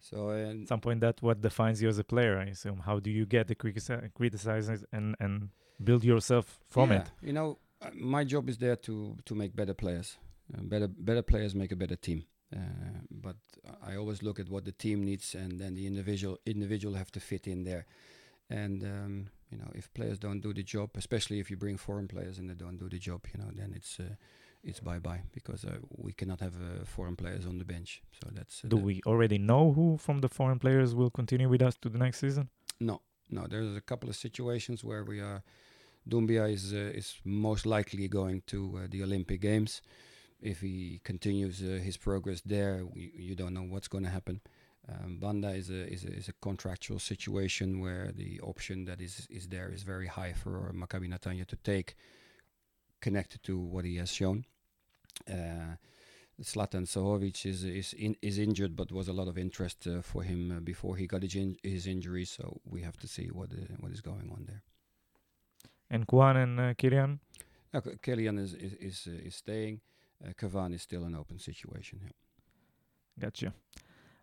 [0.00, 2.80] so uh, at some point that what defines you as a player, I assume.
[2.84, 5.50] How do you get the critici- and and
[5.82, 7.10] build yourself from yeah, it?
[7.22, 10.16] You know, uh, my job is there to to make better players.
[10.54, 12.24] Uh, better better players make a better team.
[12.54, 12.58] Uh,
[13.10, 13.36] but
[13.82, 17.20] I always look at what the team needs, and then the individual individual have to
[17.20, 17.86] fit in there.
[18.48, 22.06] And um, you know, if players don't do the job, especially if you bring foreign
[22.08, 24.14] players and they don't do the job, you know, then it's uh,
[24.62, 28.02] it's bye bye because uh, we cannot have uh, foreign players on the bench.
[28.12, 31.48] So that's uh, Do that- we already know who from the foreign players will continue
[31.48, 32.48] with us to the next season?
[32.80, 33.46] No, no.
[33.48, 35.42] There's a couple of situations where we are.
[36.08, 39.82] Doumbia is uh, is most likely going to uh, the Olympic Games.
[40.40, 44.40] If he continues uh, his progress there, we, you don't know what's going to happen.
[44.88, 49.26] Um, Banda is a, is a is a contractual situation where the option that is
[49.30, 51.96] is there is very high for Maccabi Netanya to take,
[53.00, 54.44] connected to what he has shown.
[55.28, 55.76] Uh,
[56.40, 60.52] Sahovic is is in, is injured, but was a lot of interest uh, for him
[60.52, 62.24] uh, before he got his, in, his injury.
[62.24, 64.62] So we have to see what uh, what is going on there.
[65.90, 67.20] And Kwan and uh, Kilian?
[67.72, 69.80] Now, K- Kylian is is is, uh, is staying.
[70.24, 72.00] Uh, Kavan is still an open situation.
[72.02, 72.10] Yeah.
[73.18, 73.52] Gotcha.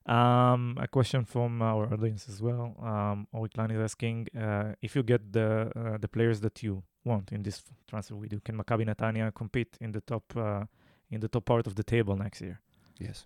[0.06, 2.76] Um, a question from our audience as well.
[2.82, 7.32] Um, Oriklan is asking uh, if you get the uh, the players that you want
[7.32, 10.66] in this transfer window, can Maccabi Netanya compete in the top uh,
[11.10, 12.60] in the top part of the table next year?
[13.00, 13.26] Yes.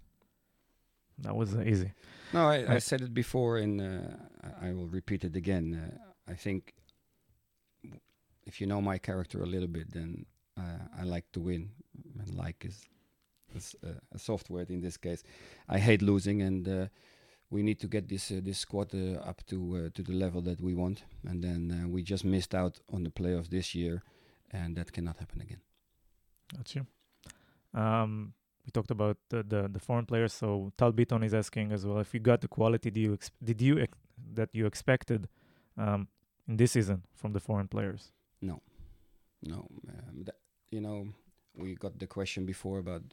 [1.19, 1.93] That was uh, easy.
[2.31, 4.15] No, I, I said it before, and uh,
[4.61, 5.73] I will repeat it again.
[5.73, 6.75] Uh, I think
[8.45, 10.25] if you know my character a little bit, then
[10.57, 11.71] uh, I like to win,
[12.19, 12.85] and like is,
[13.55, 15.23] is uh, a soft word in this case.
[15.67, 16.87] I hate losing, and uh,
[17.49, 20.41] we need to get this uh, this squad uh, up to uh, to the level
[20.41, 21.03] that we want.
[21.27, 24.03] And then uh, we just missed out on the playoffs this year,
[24.51, 25.61] and that cannot happen again.
[26.55, 26.85] Gotcha.
[27.73, 28.33] Um,
[28.65, 30.33] we talked about the, the, the foreign players.
[30.33, 33.31] So Tal Biton is asking as well if you got the quality do you ex-
[33.43, 33.97] did you ex-
[34.33, 35.27] that you expected
[35.77, 36.07] um,
[36.47, 38.11] in this season from the foreign players.
[38.41, 38.61] No,
[39.43, 39.67] no.
[39.89, 40.35] Um, that,
[40.71, 41.07] you know,
[41.57, 43.03] we got the question before about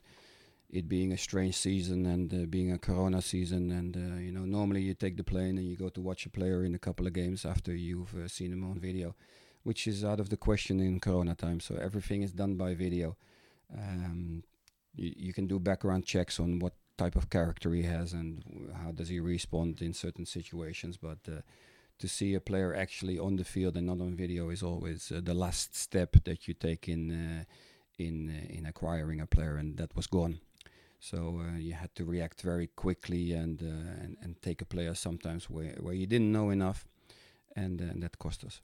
[0.71, 4.45] it being a strange season and uh, being a Corona season, and uh, you know,
[4.45, 7.07] normally you take the plane and you go to watch a player in a couple
[7.07, 9.15] of games after you've uh, seen him on video,
[9.63, 11.61] which is out of the question in Corona time.
[11.61, 13.17] So everything is done by video.
[13.73, 14.43] Um,
[14.95, 18.43] you, you can do background checks on what type of character he has and
[18.83, 21.41] how does he respond in certain situations, but uh,
[21.99, 25.21] to see a player actually on the field and not on video is always uh,
[25.23, 27.45] the last step that you take in uh,
[27.99, 30.39] in uh, in acquiring a player, and that was gone.
[31.01, 34.95] So uh, you had to react very quickly and, uh, and and take a player
[34.95, 36.87] sometimes where where you didn't know enough,
[37.57, 38.61] and, uh, and that cost us.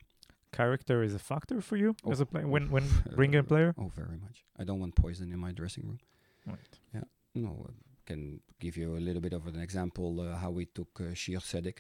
[0.52, 3.74] Character is a factor for you Oh, as a player when when bringing a player.
[3.78, 4.44] Oh, very much.
[4.58, 5.98] I don't want poison in my dressing room.
[6.46, 6.78] Right.
[6.94, 7.04] Yeah.
[7.34, 7.72] No, I
[8.06, 11.38] can give you a little bit of an example uh, how we took uh, Shir
[11.40, 11.78] Tzedek.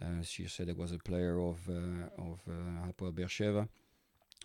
[0.00, 3.68] Uh, Shir Tzedek was a player of uh, of uh, Hapoel Beersheva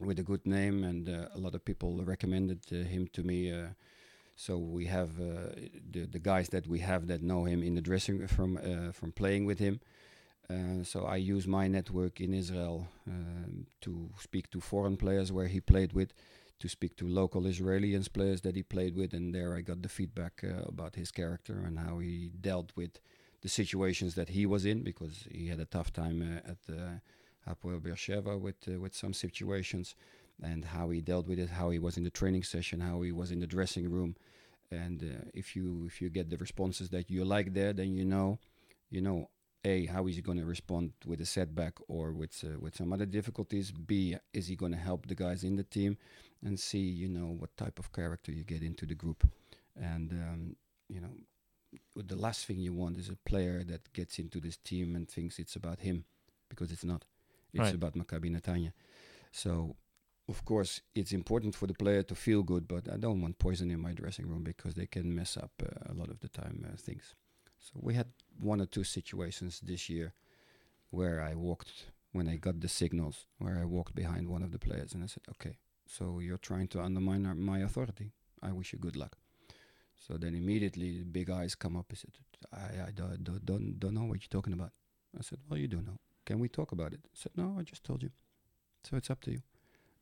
[0.02, 3.52] with a good name, and uh, a lot of people recommended uh, him to me.
[3.52, 3.70] Uh,
[4.36, 8.18] so we have the the guys that we have that know him in the dressing
[8.18, 9.80] room from from playing with him.
[10.50, 15.48] Uh, so I use my network in Israel um, to speak to foreign players where
[15.48, 16.14] he played with,
[16.60, 19.90] to speak to local Israeli players that he played with, and there I got the
[19.90, 23.00] feedback uh, about his character and how he dealt with
[23.42, 27.00] the situations that he was in because he had a tough time uh, at uh,
[27.48, 29.96] Hapoel Beersheva with uh, with some situations,
[30.42, 33.12] and how he dealt with it, how he was in the training session, how he
[33.12, 34.16] was in the dressing room,
[34.72, 38.06] and uh, if you if you get the responses that you like there, then you
[38.06, 38.40] know,
[38.90, 39.30] you know.
[39.68, 42.94] A, how is he going to respond with a setback or with uh, with some
[42.94, 43.72] other difficulties?
[43.72, 45.98] B, is he going to help the guys in the team?
[46.46, 49.28] And C, you know what type of character you get into the group,
[49.76, 50.56] and um,
[50.88, 51.10] you know
[51.96, 55.40] the last thing you want is a player that gets into this team and thinks
[55.40, 56.06] it's about him,
[56.48, 57.06] because it's not.
[57.56, 57.76] It's Right.
[57.76, 58.72] about Maccabi Netanya.
[59.32, 59.76] So,
[60.28, 63.72] of course, it's important for the player to feel good, but I don't want poison
[63.72, 66.66] in my dressing room because they can mess up uh, a lot of the time
[66.66, 67.16] uh, things.
[67.60, 68.08] So we had
[68.40, 70.14] one or two situations this year
[70.90, 71.72] where I walked
[72.12, 75.08] when I got the signals, where I walked behind one of the players and I
[75.08, 78.12] said, "Okay, so you're trying to undermine our, my authority.
[78.42, 79.18] I wish you good luck."
[80.08, 82.12] So then immediately the big eyes come up and said,
[82.54, 84.72] I, I don't, don't, don't, don't know what you're talking about.
[85.18, 85.98] I said, well, you do know.
[86.26, 87.02] Can we talk about it?
[87.06, 88.10] I said, no, I just told you.
[88.84, 89.42] So it's up to you.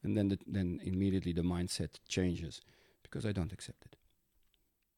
[0.04, 2.62] And then the, then immediately the mindset changes
[3.02, 3.96] because I don't accept it.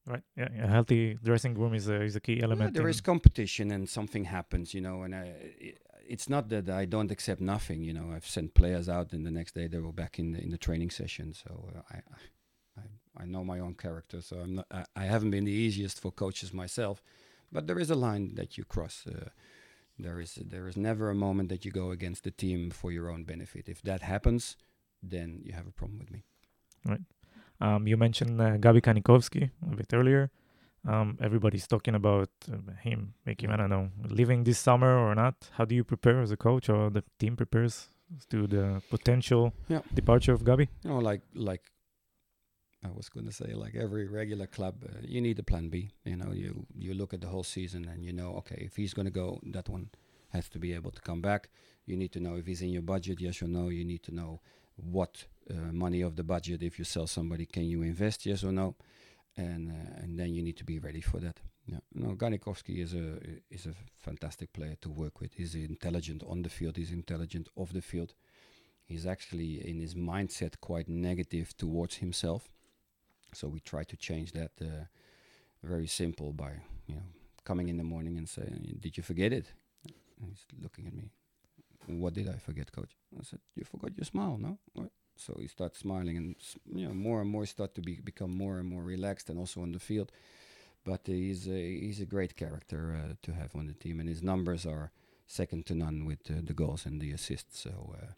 [0.08, 0.24] Right.
[0.38, 0.50] Yeah.
[0.64, 2.76] A healthy dressing room is a is a key element.
[2.76, 5.74] there in- is competition and something happens, you know, and I, i
[6.08, 8.12] it's not that I don't accept nothing, you know.
[8.16, 10.58] I've sent players out, and the next day they were back in the, in the
[10.60, 11.34] training session.
[11.34, 11.98] So uh, I,
[12.78, 14.22] I, I know my own character.
[14.22, 14.68] So I'm not.
[14.70, 17.02] I, I haven't been the easiest for coaches myself,
[17.52, 19.06] but there is a line that you cross.
[19.08, 19.30] Uh,
[20.00, 23.10] there is there is never a moment that you go against the team for your
[23.10, 23.70] own benefit.
[23.70, 24.58] If that happens,
[25.02, 26.24] then you have a problem with me.
[26.86, 27.02] Right.
[27.62, 30.30] Um, you mentioned uh, Gabi Kanichowsky a bit earlier.
[30.88, 35.50] Um, everybody's talking about uh, him making, I don't know, leaving this summer or not.
[35.58, 37.88] How do you prepare as a coach or the team prepares
[38.30, 39.82] to the potential Yeah.
[39.94, 40.68] departure of Gabi?
[40.84, 41.64] you know, like like
[42.86, 45.90] I was going to say, like every regular club, uh, you need a plan B.
[46.04, 48.94] You know, you you look at the whole season and you know, okay, if he's
[48.94, 49.90] going to go, that one
[50.30, 51.50] has to be able to come back.
[51.86, 53.70] You need to know if he's in your budget, yes or no.
[53.70, 54.42] You need to know
[54.76, 58.52] what uh, money of the budget, if you sell somebody, can you invest, yes or
[58.52, 58.76] no,
[59.38, 61.40] and uh, and then you need to be ready for that.
[61.68, 63.20] Yeah, no, Kanichowsky is a
[63.50, 65.34] is a fantastic player to work with.
[65.34, 66.78] He's intelligent on the field.
[66.78, 68.14] He's intelligent off the field
[68.86, 72.50] he's actually in his mindset quite negative towards himself.
[73.34, 74.86] So we try to change that uh,
[75.64, 76.52] very simple by
[76.88, 77.04] you know
[77.44, 79.52] coming in the morning and saying, "Did you forget it?"
[80.20, 81.12] And he's looking at me.
[81.88, 82.96] What did I forget, coach?
[83.20, 84.92] I said, "You forgot your smile, no?" What?
[85.18, 86.36] So he starts smiling, and
[86.74, 89.62] you know more and more start to be become more and more relaxed, and also
[89.62, 90.12] on the field.
[90.84, 94.22] But he's a, he's a great character uh, to have on the team, and his
[94.22, 94.92] numbers are
[95.28, 97.60] second to none with uh, the goals and the assists.
[97.60, 97.96] So.
[98.02, 98.12] Uh,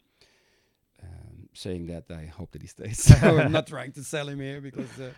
[1.02, 3.02] um, saying that, I hope that he stays.
[3.20, 5.10] so I'm not trying to sell him here because uh,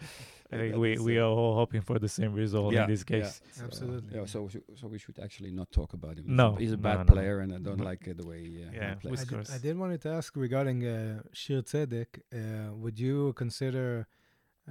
[0.53, 3.41] I think we, we uh, are all hoping for the same result in this case.
[3.53, 4.18] So, Absolutely.
[4.18, 6.24] Yeah, so we should- so we should actually not talk about him.
[6.43, 7.05] No, he's a bad no.
[7.14, 9.20] player, and I don't But- like uh, the way he, uh, Yeah, he plays.
[9.20, 9.55] I did, course.
[9.55, 12.11] I did wanted to ask regarding uh, Shir Tzedek.
[12.33, 14.07] Uh, would you consider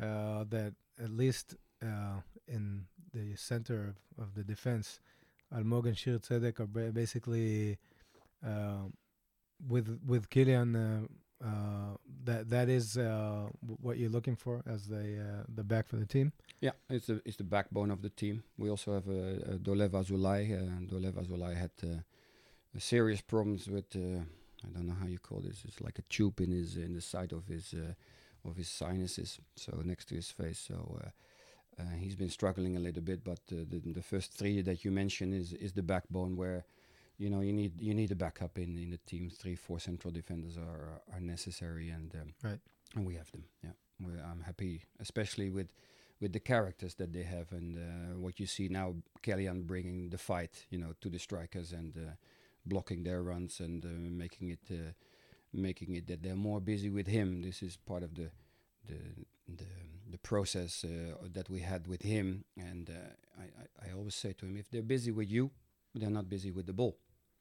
[0.01, 3.80] uh, that at least uh, in the center
[4.18, 4.99] of, of the defense,
[5.53, 7.78] Almog and Shir Tzedek are ba- basically
[8.45, 8.84] uh,
[9.68, 11.07] with with Killian
[11.43, 13.47] uh, that that is uh,
[13.81, 16.33] what you're looking for as the uh, the back for the team.
[16.59, 18.43] Yeah, it's the it's the backbone of the team.
[18.57, 20.51] We also have uh, uh, Dolev Azulay.
[20.51, 22.01] Uh, Dolev Azulay had uh,
[22.77, 25.63] serious problems with I don't know how you call this.
[25.65, 27.73] It's like a tube in his in the side of his
[28.45, 30.59] of his sinuses, so next to his face.
[30.59, 30.99] So
[31.97, 33.23] he's been struggling a little bit.
[33.23, 36.65] But the the first three that you mentioned is is the backbone where.
[37.20, 39.30] You know, you need you need a backup in, in the team.
[39.30, 42.59] Three, four central defenders are are necessary, and um, Right.
[42.95, 43.43] and we have them.
[43.63, 45.67] Yeah, we I'm happy, especially with
[46.22, 50.17] with the characters that they have and uh, what you see now Kellyan bringing the
[50.17, 52.11] fight you know to the strikers and uh,
[52.65, 53.89] blocking their runs and uh,
[54.24, 54.91] making it uh,
[55.53, 58.30] making it that they're more busy with him this is part of the
[58.88, 58.97] the
[59.47, 59.65] the,
[60.11, 64.34] the process uh, that we had with him and uh, I, I I always say
[64.34, 65.51] to him if they're busy with you
[65.95, 66.97] they're not busy with the ball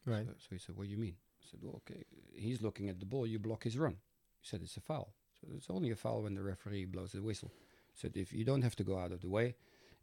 [0.07, 0.27] Right.
[0.27, 2.99] so, so he said, "What do you mean?" I said, "Well, okay, he's looking at
[3.01, 3.27] the ball.
[3.27, 3.97] You block his run."
[4.41, 7.23] He said, "It's a foul." So it's only a foul when the referee blows the
[7.23, 7.53] whistle.
[7.93, 9.55] He said, "If you don't have to go out of the way,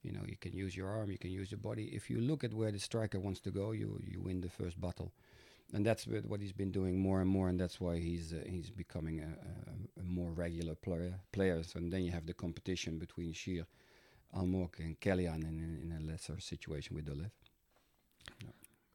[0.02, 1.86] you know, you can use your arm, you can use your body.
[1.96, 4.80] If you look at where the striker wants to go, you you win the first
[4.80, 5.12] battle."
[5.74, 8.70] And that's what he's been doing more and more, and that's why he's uh, he's
[8.70, 11.20] becoming a, a, a more regular player.
[11.32, 13.66] Players, and then you have the competition between Shir,
[14.38, 17.32] Almog, and Kellyan in, in, in a lesser situation with Dolev.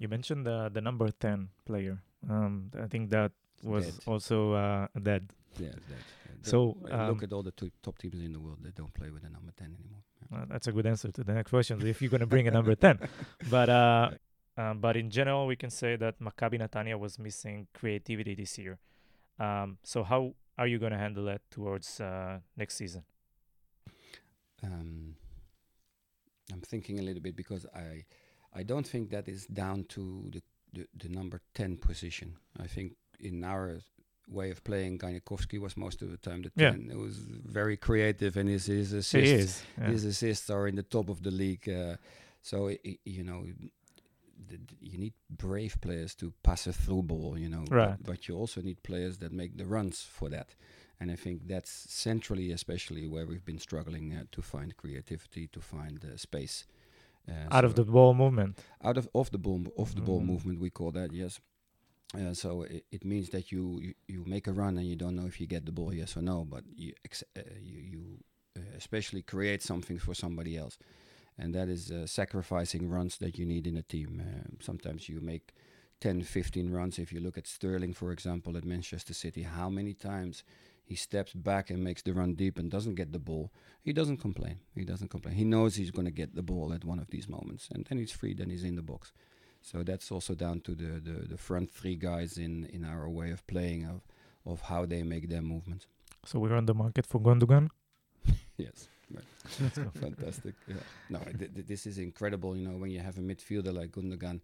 [0.00, 2.02] You mentioned the the number ten player.
[2.28, 3.32] Um, I think that
[3.62, 3.94] was Dead.
[4.06, 5.22] also uh, dead.
[5.58, 5.94] Yeah, uh,
[6.42, 8.58] So, um, look at all the top teams in the world.
[8.62, 10.02] They don't play with a number ten anymore.
[10.32, 10.38] Yeah.
[10.38, 11.86] Uh, that's a good answer to the next question.
[11.86, 12.98] if you're gonna bring a number ten,
[13.50, 14.10] but uh,
[14.56, 18.78] um, but in general, we can say that Maccabi Netanya was missing creativity this year.
[19.38, 23.04] Um, so how are you gonna handle that towards uh, next season?
[24.62, 25.16] Um,
[26.52, 28.04] I'm thinking a little bit because I,
[28.52, 30.42] I don't think that is down to the
[30.72, 32.36] the, the number ten position.
[32.58, 33.80] I think in our
[34.28, 36.70] way of playing, Kanichowsky was most of the time the Yeah.
[36.70, 36.88] ten.
[36.90, 39.62] It was very creative, and his his assists is.
[39.78, 39.88] yeah.
[39.90, 41.68] his assists are in the top of the league.
[41.68, 41.96] Uh,
[42.42, 43.44] so i i you know,
[44.80, 47.38] you need brave players to pass a through ball.
[47.38, 47.96] You know, Right.
[47.98, 50.54] But, but you also need players that make the runs for that.
[50.98, 55.60] And I think that's centrally, especially where we've been struggling uh, to find creativity, to
[55.60, 56.64] find uh, space.
[57.28, 58.58] Uh, Out of the ball movement.
[58.82, 60.26] out of off the ball off the ball Mhm.
[60.26, 61.40] movement we call that yes
[62.14, 65.14] uh, so it, it means that you, you you make a run and you don't
[65.14, 68.02] know if you get the ball yes or no but you ex- uh, you, you
[68.56, 70.78] uh, especially create something for somebody else
[71.38, 75.20] and that is uh, sacrificing runs that you need in a team uh, sometimes you
[75.20, 75.52] make
[76.00, 79.94] 10 15 runs if you look at Sterling for example at Manchester City how many
[79.94, 80.42] times
[80.90, 83.44] he steps back and makes the run deep and doesn't get the ball
[83.82, 84.56] he doesn't complain.
[84.74, 85.34] He doesn't complain.
[85.34, 87.98] He knows he's going to get the ball at one of these moments, and then
[87.98, 88.34] he's free.
[88.34, 89.12] Then he's in the box.
[89.62, 93.30] So that's also down to the the, the front three guys in in our way
[93.30, 94.00] of playing of
[94.44, 95.86] of how they make their movements.
[96.26, 97.68] So we're on the market for Gundogan.
[98.58, 98.88] Yes,
[100.04, 100.54] fantastic.
[100.68, 100.74] Yeah.
[101.08, 102.54] No, th- th- this is incredible.
[102.54, 104.40] You know, when you have a midfielder like Gundogan.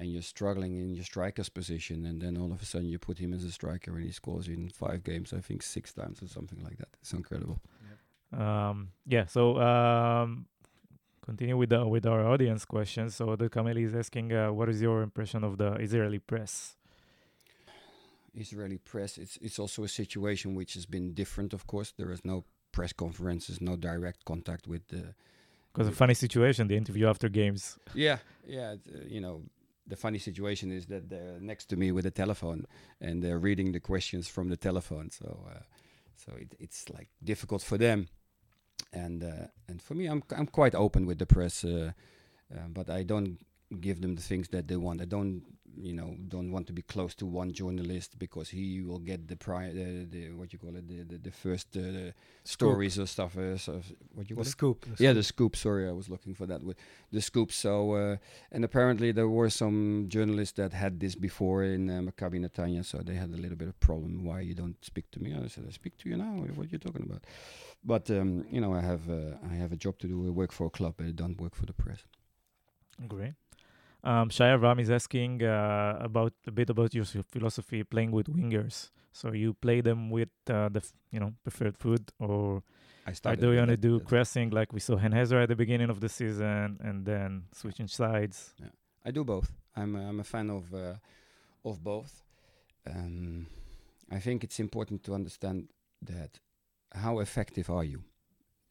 [0.00, 3.18] And you're struggling in your striker's position, and then all of a sudden you put
[3.18, 6.28] him as a striker, and he scores in five games, I think six times or
[6.28, 6.88] something like that.
[7.02, 7.58] It's incredible.
[8.32, 9.26] Um, yeah.
[9.26, 10.46] So um,
[11.22, 13.14] continue with the with our audience questions.
[13.14, 16.76] So the Kameli is asking, uh, what is your impression of the Israeli press?
[18.34, 21.52] Israeli press, it's it's also a situation which has been different.
[21.52, 25.14] Of course, there is no press conferences, no direct contact with the.
[25.72, 27.78] Because a funny situation, the interview after games.
[27.94, 28.70] Yeah, yeah.
[28.72, 29.42] uh, you know,
[29.86, 32.66] the funny situation is that they're next to me with a telephone
[33.00, 35.10] and they're reading the questions from the telephone.
[35.10, 35.60] So, uh,
[36.16, 38.08] so it, it's like difficult for them,
[38.92, 41.92] and uh, and for me, I'm I'm quite open with the press, uh,
[42.54, 43.38] uh, but I don't
[43.80, 45.00] give them the things that they want.
[45.00, 45.42] I don't
[45.76, 49.36] you know don't want to be close to one journalist because he will get the
[49.36, 52.12] pri- the, the what you call it the the, the first uh,
[52.44, 53.36] stories or stuff.
[53.36, 53.80] Uh, so
[54.14, 54.46] what you The call it?
[54.46, 54.80] scoop.
[54.84, 55.14] the Yeah, scoop.
[55.14, 55.56] the scoop.
[55.56, 56.76] Sorry, I was looking for that with
[57.12, 57.52] the scoop.
[57.52, 58.16] So, uh,
[58.52, 62.98] and apparently there were some journalists that had this before in uh, Maccabi Netanya, so
[62.98, 64.24] they had a little bit of problem.
[64.24, 65.34] Why you don't speak to me?
[65.34, 66.32] I said, I speak to you now.
[66.54, 67.24] What are you talking about?
[67.84, 70.26] But um, you know, I have uh, I have a job to do.
[70.26, 70.94] I work for a club.
[71.00, 72.02] I don't work for the press.
[73.08, 73.34] Great.
[74.02, 78.90] Um, Shaya Ram is asking uh, about a bit about your philosophy playing with wingers.
[79.12, 82.62] So you play them with uh, the f- you know preferred food, or
[83.06, 85.48] I or do you want to do that- pressing like we saw Hen Ezra at
[85.48, 88.54] the beginning of the season, and then switching sides?
[89.04, 89.50] I do both.
[89.76, 90.94] I'm a, I'm a fan of uh,
[91.64, 92.22] of both.
[92.86, 93.46] Um,
[94.10, 95.68] I think it's important to understand
[96.02, 96.38] that
[96.92, 98.02] how effective are you,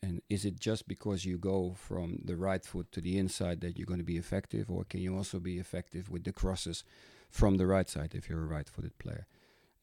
[0.02, 3.78] and is it just because you go from the right foot to the inside that
[3.78, 6.84] you're going to be effective, or can you also be effective with the crosses
[7.30, 9.28] from the right side if you're a right-footed player?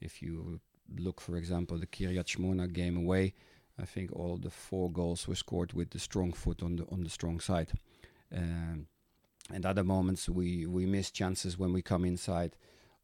[0.00, 0.60] If you
[0.96, 3.34] look, for example, the Kiryat Shmona game away,
[3.78, 7.04] I think all the four goals were scored with the strong foot on the on
[7.04, 7.72] the strong side.
[8.34, 8.86] Um,
[9.52, 12.56] and other moments we we miss chances when we come inside,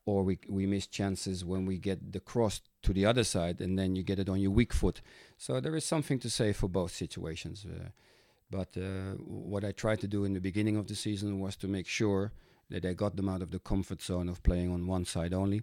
[0.05, 3.79] or we we miss chances when we get the cross to the other side, and
[3.79, 5.01] then you get it on your weak foot.
[5.39, 7.65] So there is something to say for both situations.
[7.65, 7.91] Uh,
[8.51, 11.69] but uh, what I tried to do in the beginning of the season was to
[11.69, 12.33] make sure
[12.69, 15.63] that I got them out of the comfort zone of playing on one side only,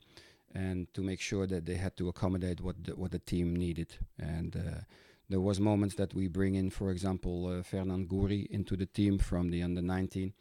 [0.53, 3.97] and to make sure that they had to accommodate what the, what the team needed.
[4.17, 4.81] And uh,
[5.29, 9.19] there was moments that we bring in, for example, uh, Fernand Gouri into the team
[9.19, 10.33] from the under 19.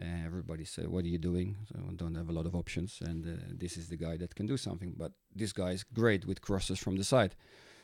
[0.00, 3.00] Uh, everybody said, "What are you doing?" So I don't have a lot of options,
[3.04, 4.94] and uh, this is the guy that can do something.
[4.96, 7.34] But this guy is great with crosses from the side.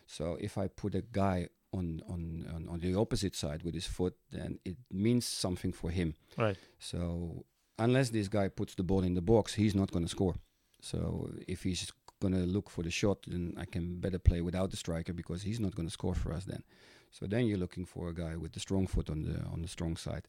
[0.06, 3.86] So if I put a guy on, on, on, on the opposite side with his
[3.86, 6.14] foot, then it means something for him.
[6.36, 6.56] Right.
[6.78, 7.44] So
[7.78, 10.34] unless this guy puts the ball in the box, he's not going to score.
[10.80, 11.90] So if he's
[12.20, 15.42] going to look for the shot, then I can better play without the striker because
[15.42, 16.62] he's not going to score for us then.
[17.10, 19.68] So then you're looking for a guy with the strong foot on the on the
[19.68, 20.26] strong side,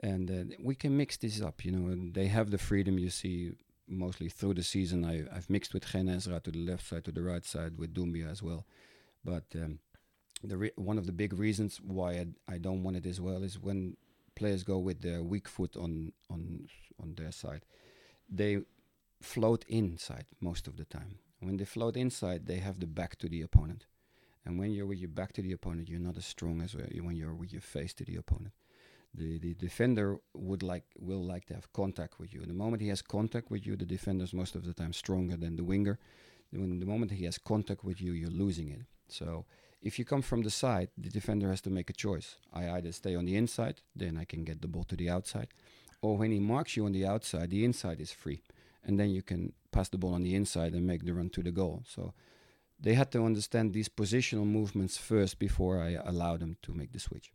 [0.00, 1.64] and uh, we can mix this up.
[1.64, 2.98] You know, and they have the freedom.
[2.98, 3.52] You see,
[3.88, 7.12] mostly through the season, I, I've mixed with Hen Ezra to the left side, to
[7.12, 8.66] the right side, with Doumbia as well.
[9.24, 9.80] But um,
[10.42, 13.42] the re- one of the big reasons why I, I don't want it as well
[13.42, 13.96] is when
[14.34, 16.68] players go with their weak foot on on
[17.02, 17.64] on their side,
[18.28, 18.58] they
[19.20, 21.18] float inside most of the time.
[21.40, 23.86] When they float inside, they have the back to the opponent,
[24.44, 27.16] and when you're with your back to the opponent, you're not as strong as when
[27.16, 28.52] you're with your face to the opponent.
[29.14, 32.44] The the defender would like will like to have contact with you.
[32.46, 35.36] The moment he has contact with you, the defender is most of the time stronger
[35.36, 35.98] than the winger.
[36.50, 38.82] When the moment he has contact with you, you're losing it.
[39.08, 39.44] So
[39.82, 42.36] if you come from the side, the defender has to make a choice.
[42.52, 45.48] I either stay on the inside, then I can get the ball to the outside,
[46.00, 48.42] or when he marks you on the outside, the inside is free,
[48.84, 51.42] and then you can pass the ball on the inside and make the run to
[51.42, 51.82] the goal.
[51.86, 52.12] So
[52.80, 57.00] they had to understand these positional movements first before I allow them to make the
[57.00, 57.30] switch.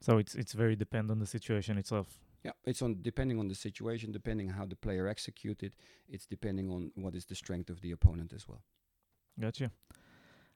[0.00, 2.18] So it's it's very dependent on the situation itself.
[2.44, 5.74] Yeah, it's on depending on the situation, depending how the player executed.
[6.08, 8.62] It's depending on what is the strength of the opponent as well.
[9.38, 9.70] Gotcha.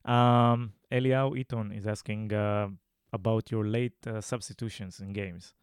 [0.05, 2.69] Um, Eliao Eaton is asking uh,
[3.13, 5.55] about your late uh, substitutions in games.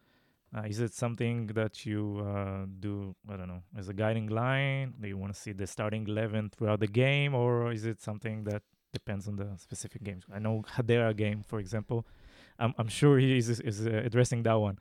[0.54, 4.94] Uh, is it something that you uh, do, I don't know, as a guiding line?
[5.00, 8.44] Do you want to see the starting 11 throughout the game, or is it something
[8.44, 8.62] that
[8.92, 10.24] depends on the specific games?
[10.32, 12.06] I know Hadera game, for example.
[12.58, 14.78] I'm, I'm sure he is, is uh, addressing that one.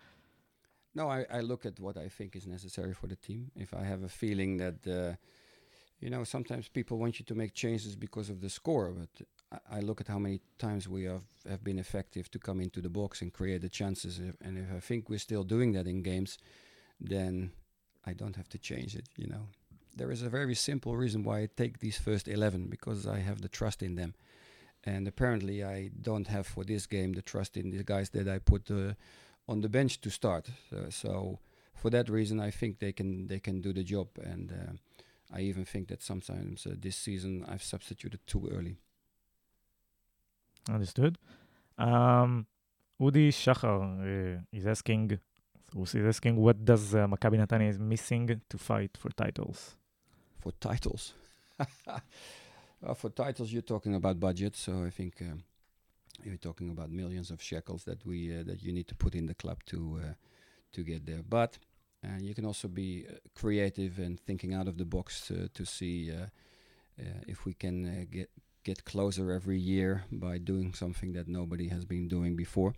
[0.94, 3.52] No, I, I look at what I think is necessary for the team.
[3.56, 5.16] If I have a feeling that uh,
[6.02, 9.78] you know, sometimes people want you to make changes because of the score, but I,
[9.78, 12.90] I look at how many times we have, have been effective to come into the
[12.90, 14.20] box and create the chances.
[14.20, 16.40] And if I think we're still doing that in games,
[17.00, 17.52] then
[18.06, 19.48] I don't have to change it, you know.
[19.96, 23.42] There is a very simple reason why I take these first 11 because I have
[23.42, 24.16] the trust in them.
[24.84, 28.40] And apparently, I don't have for this game the trust in the guys that I
[28.40, 28.94] put uh,
[29.48, 30.50] on the bench to start.
[30.76, 31.40] Uh, so,
[31.76, 34.08] for that reason, I think they can they can do the job.
[34.24, 34.74] And uh,
[35.34, 38.78] I even think that sometimes uh, this season I've substituted too early.
[40.70, 41.18] Understood.
[41.78, 42.46] Um,
[43.02, 45.20] Udi Shachar uh, is asking,
[45.76, 49.76] is asking, what does uh, Maccabi Netanya is missing to fight for titles?
[50.40, 51.14] For titles,
[52.82, 54.56] well, for titles, you're talking about budget.
[54.56, 55.44] So I think um,
[56.24, 59.26] you're talking about millions of shekels that we uh, that you need to put in
[59.28, 60.14] the club to uh,
[60.74, 61.24] to get there.
[61.28, 61.58] But
[62.04, 65.66] and you can also be uh, creative and thinking out of the box to, to
[65.66, 66.26] see uh,
[67.00, 68.30] uh, if we can uh, get
[68.64, 72.74] get closer every year by doing something that nobody has been doing before.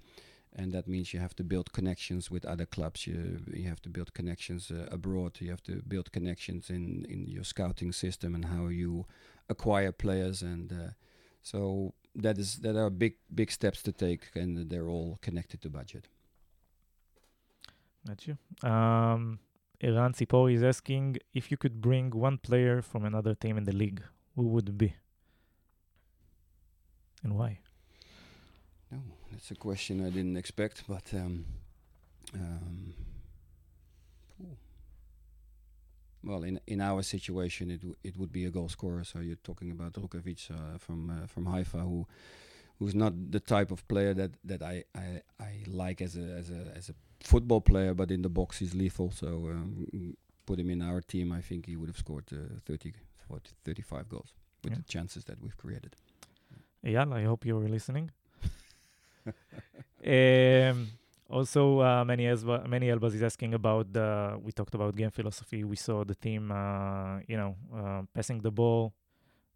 [0.56, 3.08] And that means you have to build connections with other clubs.
[3.08, 5.38] You you have to build connections uh, abroad.
[5.40, 9.06] You have to build connections in in your scouting system and how you
[9.50, 10.44] acquire players.
[10.44, 10.92] And uh,
[11.42, 15.70] so that is that are big big steps to take, and they're all connected to
[15.70, 16.08] budget.
[18.08, 18.38] Got you.
[18.70, 19.40] Um,
[19.80, 23.72] Iran Sipori is asking if you could bring one player from another team in the
[23.72, 24.02] league,
[24.36, 24.96] who would it be?
[27.24, 27.60] And why?
[28.94, 29.00] No,
[29.32, 31.46] that's a question I didn't expect, but um,
[32.36, 32.94] um,
[36.24, 39.04] well, in in our situation, it it would be a goal scorer.
[39.04, 42.06] So you're talking about Rukavytsya uh, from uh, from Haifa, who
[42.80, 46.50] who's not the type of player that that I I, I like as a as
[46.50, 49.12] a as a football player, but in the box he's lethal.
[49.12, 50.16] So um,
[50.46, 52.94] put him in our team, I think he would have scored uh, 30,
[53.28, 54.34] 40, 35 goals
[54.64, 54.78] with yeah.
[54.78, 55.96] the chances that we've created.
[56.84, 58.12] Yeah, I hope you're listening.
[60.06, 60.88] um,
[61.30, 64.40] also, uh, many Elba, many Elbas is asking about the.
[64.42, 65.64] We talked about game philosophy.
[65.64, 68.94] We saw the team, uh, you know, uh, passing the ball,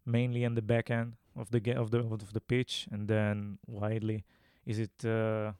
[0.04, 4.24] mainly in the back end of the of the of the pitch and then widely?
[4.66, 5.52] Is it uh,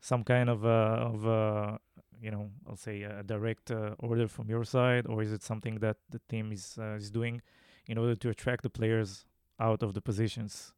[0.00, 1.78] some kind of uh, of uh,
[2.20, 5.76] you know I'll say a direct uh, order from your side, or is it something
[5.76, 7.40] that the team is uh, is doing
[7.86, 9.24] in order to attract the players
[9.60, 10.73] out of the positions?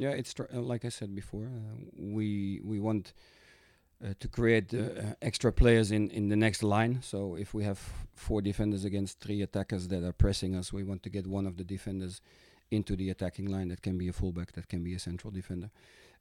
[0.00, 1.44] Yeah, it's tr- uh, like I said before.
[1.44, 1.76] Uh,
[2.16, 3.12] we we want
[4.02, 7.00] uh, to create uh, extra players in in the next line.
[7.02, 7.78] So if we have
[8.14, 11.56] four defenders against three attackers that are pressing us, we want to get one of
[11.56, 12.22] the defenders
[12.70, 13.68] into the attacking line.
[13.68, 15.70] That can be a fullback, that can be a central defender.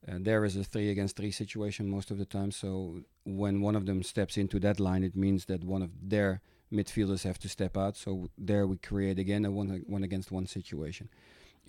[0.06, 2.52] Uh, there is a three against three situation most of the time.
[2.52, 6.42] So when one of them steps into that line, it means that one of their
[6.70, 7.96] midfielders have to step out.
[7.96, 11.08] So there we create again a one one against one situation.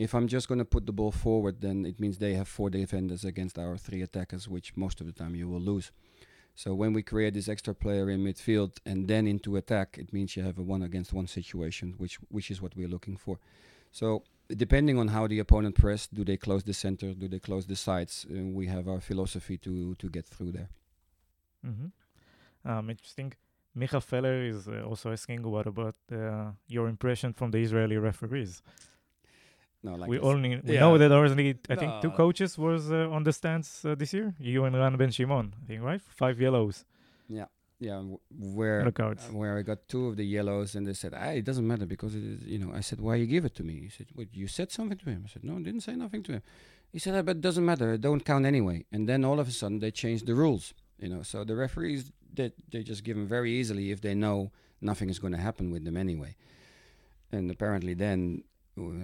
[0.06, 2.70] If I'm just going to put the ball forward, then it means they have four
[2.70, 5.92] defenders against our three attackers, which most of the time you will lose.
[6.54, 10.36] So when we create this extra player in midfield and then into attack, it means
[10.36, 13.38] you have a one against one situation, which which is what we're looking for.
[13.90, 14.22] So
[14.64, 17.76] depending on how the opponent press, do they close the center, do they close the
[17.76, 18.26] sides?
[18.30, 20.70] Uh, we have our philosophy to to get through there.
[21.68, 21.90] Mm-hmm.
[22.70, 23.30] Um, interesting.
[23.80, 28.62] Micha Feller is uh, also asking what about uh, your impression from the Israeli referees.
[29.82, 30.80] No, like we I s- only we yeah.
[30.80, 33.94] know that there was only I think two coaches was uh, on the stands uh,
[33.94, 34.34] this year.
[34.38, 36.02] You and Ran Ben Shimon, I think, right?
[36.02, 36.84] Five yellows
[37.80, 41.30] yeah, on where uh, where I got two of the yellows, and they said, ah,
[41.30, 43.64] "It doesn't matter because it is, you know." I said, "Why you give it to
[43.64, 45.96] me?" He said, "What you said something to him?" I said, "No, I didn't say
[45.96, 46.42] nothing to him."
[46.92, 47.94] He said, ah, "But it doesn't matter.
[47.94, 51.08] It don't count anyway." And then all of a sudden they changed the rules, you
[51.08, 51.22] know.
[51.22, 54.52] So the referees they they just give them very easily if they know
[54.82, 56.36] nothing is going to happen with them anyway.
[57.32, 58.44] And apparently then.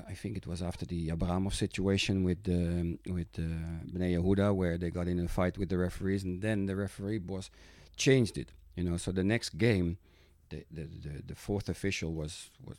[0.09, 3.43] I think it was after the Abramov situation with um, with uh,
[3.93, 7.19] Bnei Yehuda, where they got in a fight with the referees, and then the referee
[7.19, 7.51] boss
[7.97, 8.53] changed it.
[8.77, 9.99] You know, so the next game,
[10.51, 12.79] the the, the, the fourth official was was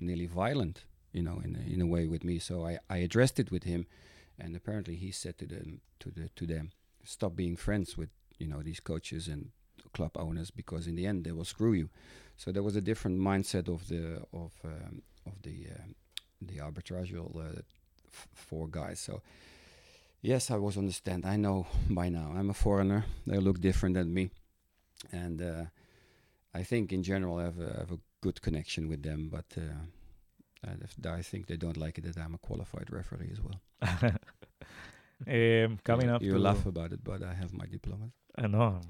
[0.00, 0.84] nearly violent.
[1.12, 2.38] You know, in a, in a way with me.
[2.38, 3.86] So I, I addressed it with him,
[4.38, 6.72] and apparently he said to them to the to them,
[7.04, 9.50] stop being friends with you know these coaches and
[9.94, 11.88] club owners because in the end they will screw you.
[12.36, 15.94] So there was a different mindset of the of um, of the um,
[16.40, 17.60] the arbitrageural uh,
[18.06, 19.00] f- four guys.
[19.00, 19.22] So
[20.22, 21.24] yes, I was on the stand.
[21.24, 22.32] I know by now.
[22.36, 23.04] I'm a foreigner.
[23.26, 24.30] They look different than me,
[25.12, 25.64] and uh,
[26.54, 29.28] I think in general I have a, have a good connection with them.
[29.30, 33.40] But uh, I, I think they don't like it that I'm a qualified referee as
[33.40, 33.60] well.
[35.26, 38.10] um, coming you, up you to laugh about it, but I have my diploma.
[38.38, 38.80] I know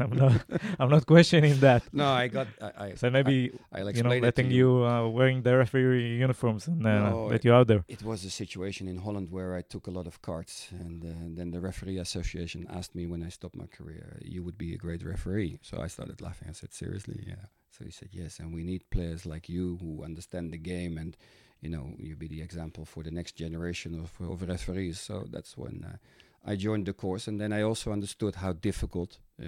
[0.00, 0.32] I'm, not
[0.78, 1.82] I'm not questioning that.
[1.92, 2.48] No, I got.
[2.60, 5.42] I, I So maybe I, will you know explain it to letting you uh, wearing
[5.42, 7.84] the referee uniforms and uh, No, let you out there.
[7.88, 11.08] It was a situation in Holland where I took a lot of cards, and uh,
[11.36, 14.78] then the referee association asked me when I stopped my career, "You would be a
[14.78, 16.48] great referee." So I started laughing.
[16.50, 20.04] I said, "Seriously, yeah." So he said, "Yes, and we need players like you who
[20.04, 21.16] understand the game, and
[21.62, 25.56] you know, you be the example for the next generation of, of referees." So that's
[25.56, 25.96] when uh,
[26.44, 29.46] I joined the course, and then I also understood how difficult uh,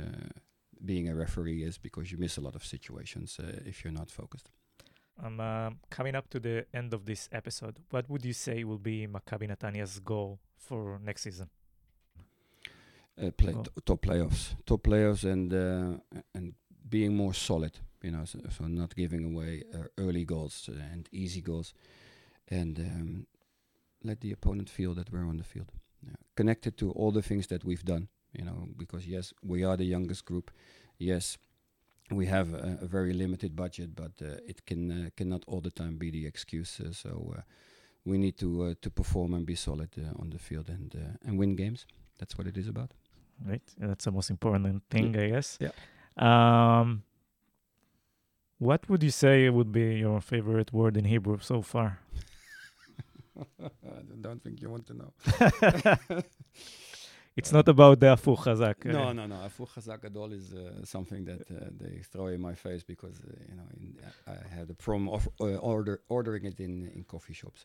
[0.84, 4.10] being a referee is because you miss a lot of situations uh, if you're not
[4.10, 4.50] focused.
[5.22, 7.76] I'm uh, coming up to the end of this episode.
[7.90, 11.48] What would you say will be Maccabi Netanya's goal for next season?
[13.22, 13.64] uh, play Oh.
[13.84, 15.98] top playoffs, top playoffs, and uh,
[16.34, 16.54] and
[16.88, 17.78] being more solid.
[18.02, 21.74] You know, so, so not giving away uh, early goals and easy goals,
[22.48, 23.26] and um,
[24.02, 25.70] let the opponent feel that we're on the field.
[26.04, 26.14] Yeah.
[26.36, 28.08] Connected to all the things that we've done.
[28.32, 30.50] You know, because yes, we are the youngest group.
[30.98, 31.38] Yes,
[32.10, 35.70] we have a, a very limited budget, but uh, it can uh, cannot all the
[35.70, 36.80] time be the excuse.
[36.80, 37.40] Uh, so uh,
[38.04, 41.28] we need to uh, to perform and be solid uh, on the field and uh,
[41.28, 41.86] and win games.
[42.18, 42.94] That's what it is about.
[43.44, 45.58] Right, that's the most important thing, I guess.
[45.60, 45.72] Yeah.
[46.16, 47.02] Um,
[48.58, 51.98] what would you say would be your favorite word in Hebrew so far?
[53.38, 55.12] I don't think you want to know.
[57.34, 58.84] It's not about the Afuch Chazak.
[58.84, 59.36] No, uh, no, no.
[59.36, 63.32] Afu Chazak Gadol is uh, something that uh, they throw in my face because uh,
[63.48, 67.32] you know in, I had a problem of uh, order ordering it in in coffee
[67.32, 67.64] shops.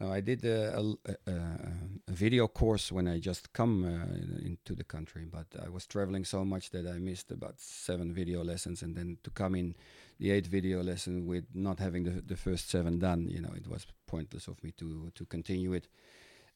[0.00, 1.72] Now I did a a, l- a- a-
[2.08, 6.24] a video course when I just come uh, into the country, but I was traveling
[6.24, 9.76] so much that I missed about seven video lessons, and then to come in
[10.18, 13.68] the eighth video lesson with not having the the first seven done, you know, it
[13.68, 15.88] was pointless of me to to continue it.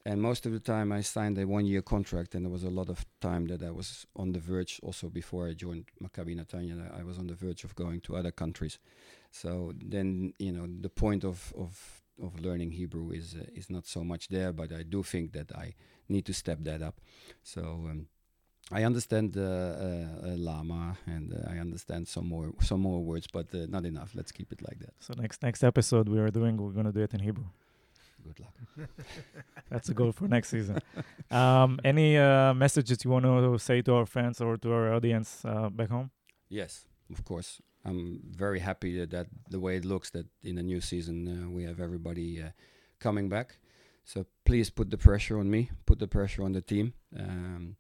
[0.07, 2.89] And most of the time, I signed a one-year contract, and there was a lot
[2.89, 4.81] of time that I was on the verge.
[4.83, 8.31] Also, before I joined Maccabi Netanya, I was on the verge of going to other
[8.31, 8.79] countries.
[9.31, 13.87] So then, you know, the point of of of learning Hebrew is uh, is not
[13.87, 15.75] so much there, but I do think that I
[16.09, 17.01] need to step that up.
[17.43, 17.61] So.
[17.91, 18.07] Um,
[18.73, 23.27] I understand uh, uh, uh, lama and uh, I understand some more some more words,
[23.27, 24.13] but uh, not enough.
[24.15, 24.95] Let's keep it like that.
[25.01, 27.47] So next next episode we are doing, we're gonna do it in Hebrew.
[28.23, 28.55] Good luck.
[29.71, 30.79] That's a goal for next season.
[31.31, 35.43] Um, any uh, messages you want to say to our fans or to our audience
[35.45, 36.11] uh, back home?
[36.49, 37.63] Yes, of course.
[37.85, 41.49] I'm very happy that, that the way it looks that in the new season uh,
[41.49, 42.51] we have everybody uh,
[42.99, 43.57] coming back.
[44.05, 47.77] So please put the pressure on me, put the pressure on the team, um,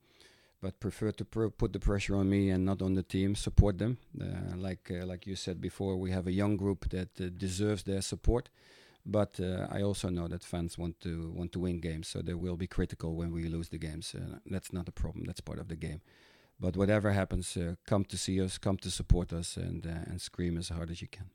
[0.60, 3.34] but prefer to pr- put the pressure on me and not on the team.
[3.34, 5.96] Support them, uh, like uh, like you said before.
[5.96, 8.50] We have a young group that uh, deserves their support,
[9.04, 12.34] but uh, I also know that fans want to want to win games, so they
[12.34, 14.14] will be critical when we lose the games.
[14.14, 15.24] Uh, that's not a problem.
[15.24, 16.00] That's part of the game.
[16.58, 20.20] But whatever happens, uh, come to see us, come to support us, and uh, and
[20.20, 21.30] scream as hard as you can.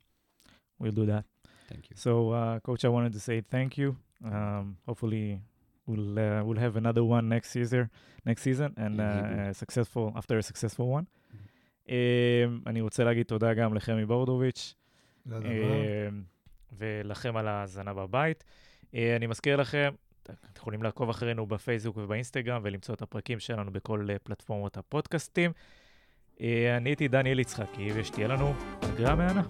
[0.78, 1.24] We'll do that.
[1.68, 1.96] Thank you.
[1.96, 3.96] So, uh, coach, I wanted to say thank you.
[4.24, 5.40] Um, hopefully,
[5.86, 7.84] we'll uh, we'll have another one next season,
[8.26, 11.04] next season, and uh, a successful after a successful one.
[11.86, 11.90] Um,
[12.66, 14.74] אני רוצה להגיד תודה גם לחמי בורדוביץ',
[15.28, 15.32] um,
[16.78, 18.44] ולכם על ההאזנה בבית.
[18.84, 24.06] Uh, אני מזכיר לכם, אתם יכולים לעקוב אחרינו בפייסבוק ובאינסטגרם ולמצוא את הפרקים שלנו בכל
[24.08, 25.52] uh, פלטפורמות הפודקאסטים.
[26.36, 26.40] Uh,
[26.76, 29.42] אני הייתי דניאל יצחקי, ושתהיה לנו פגרה מהנה.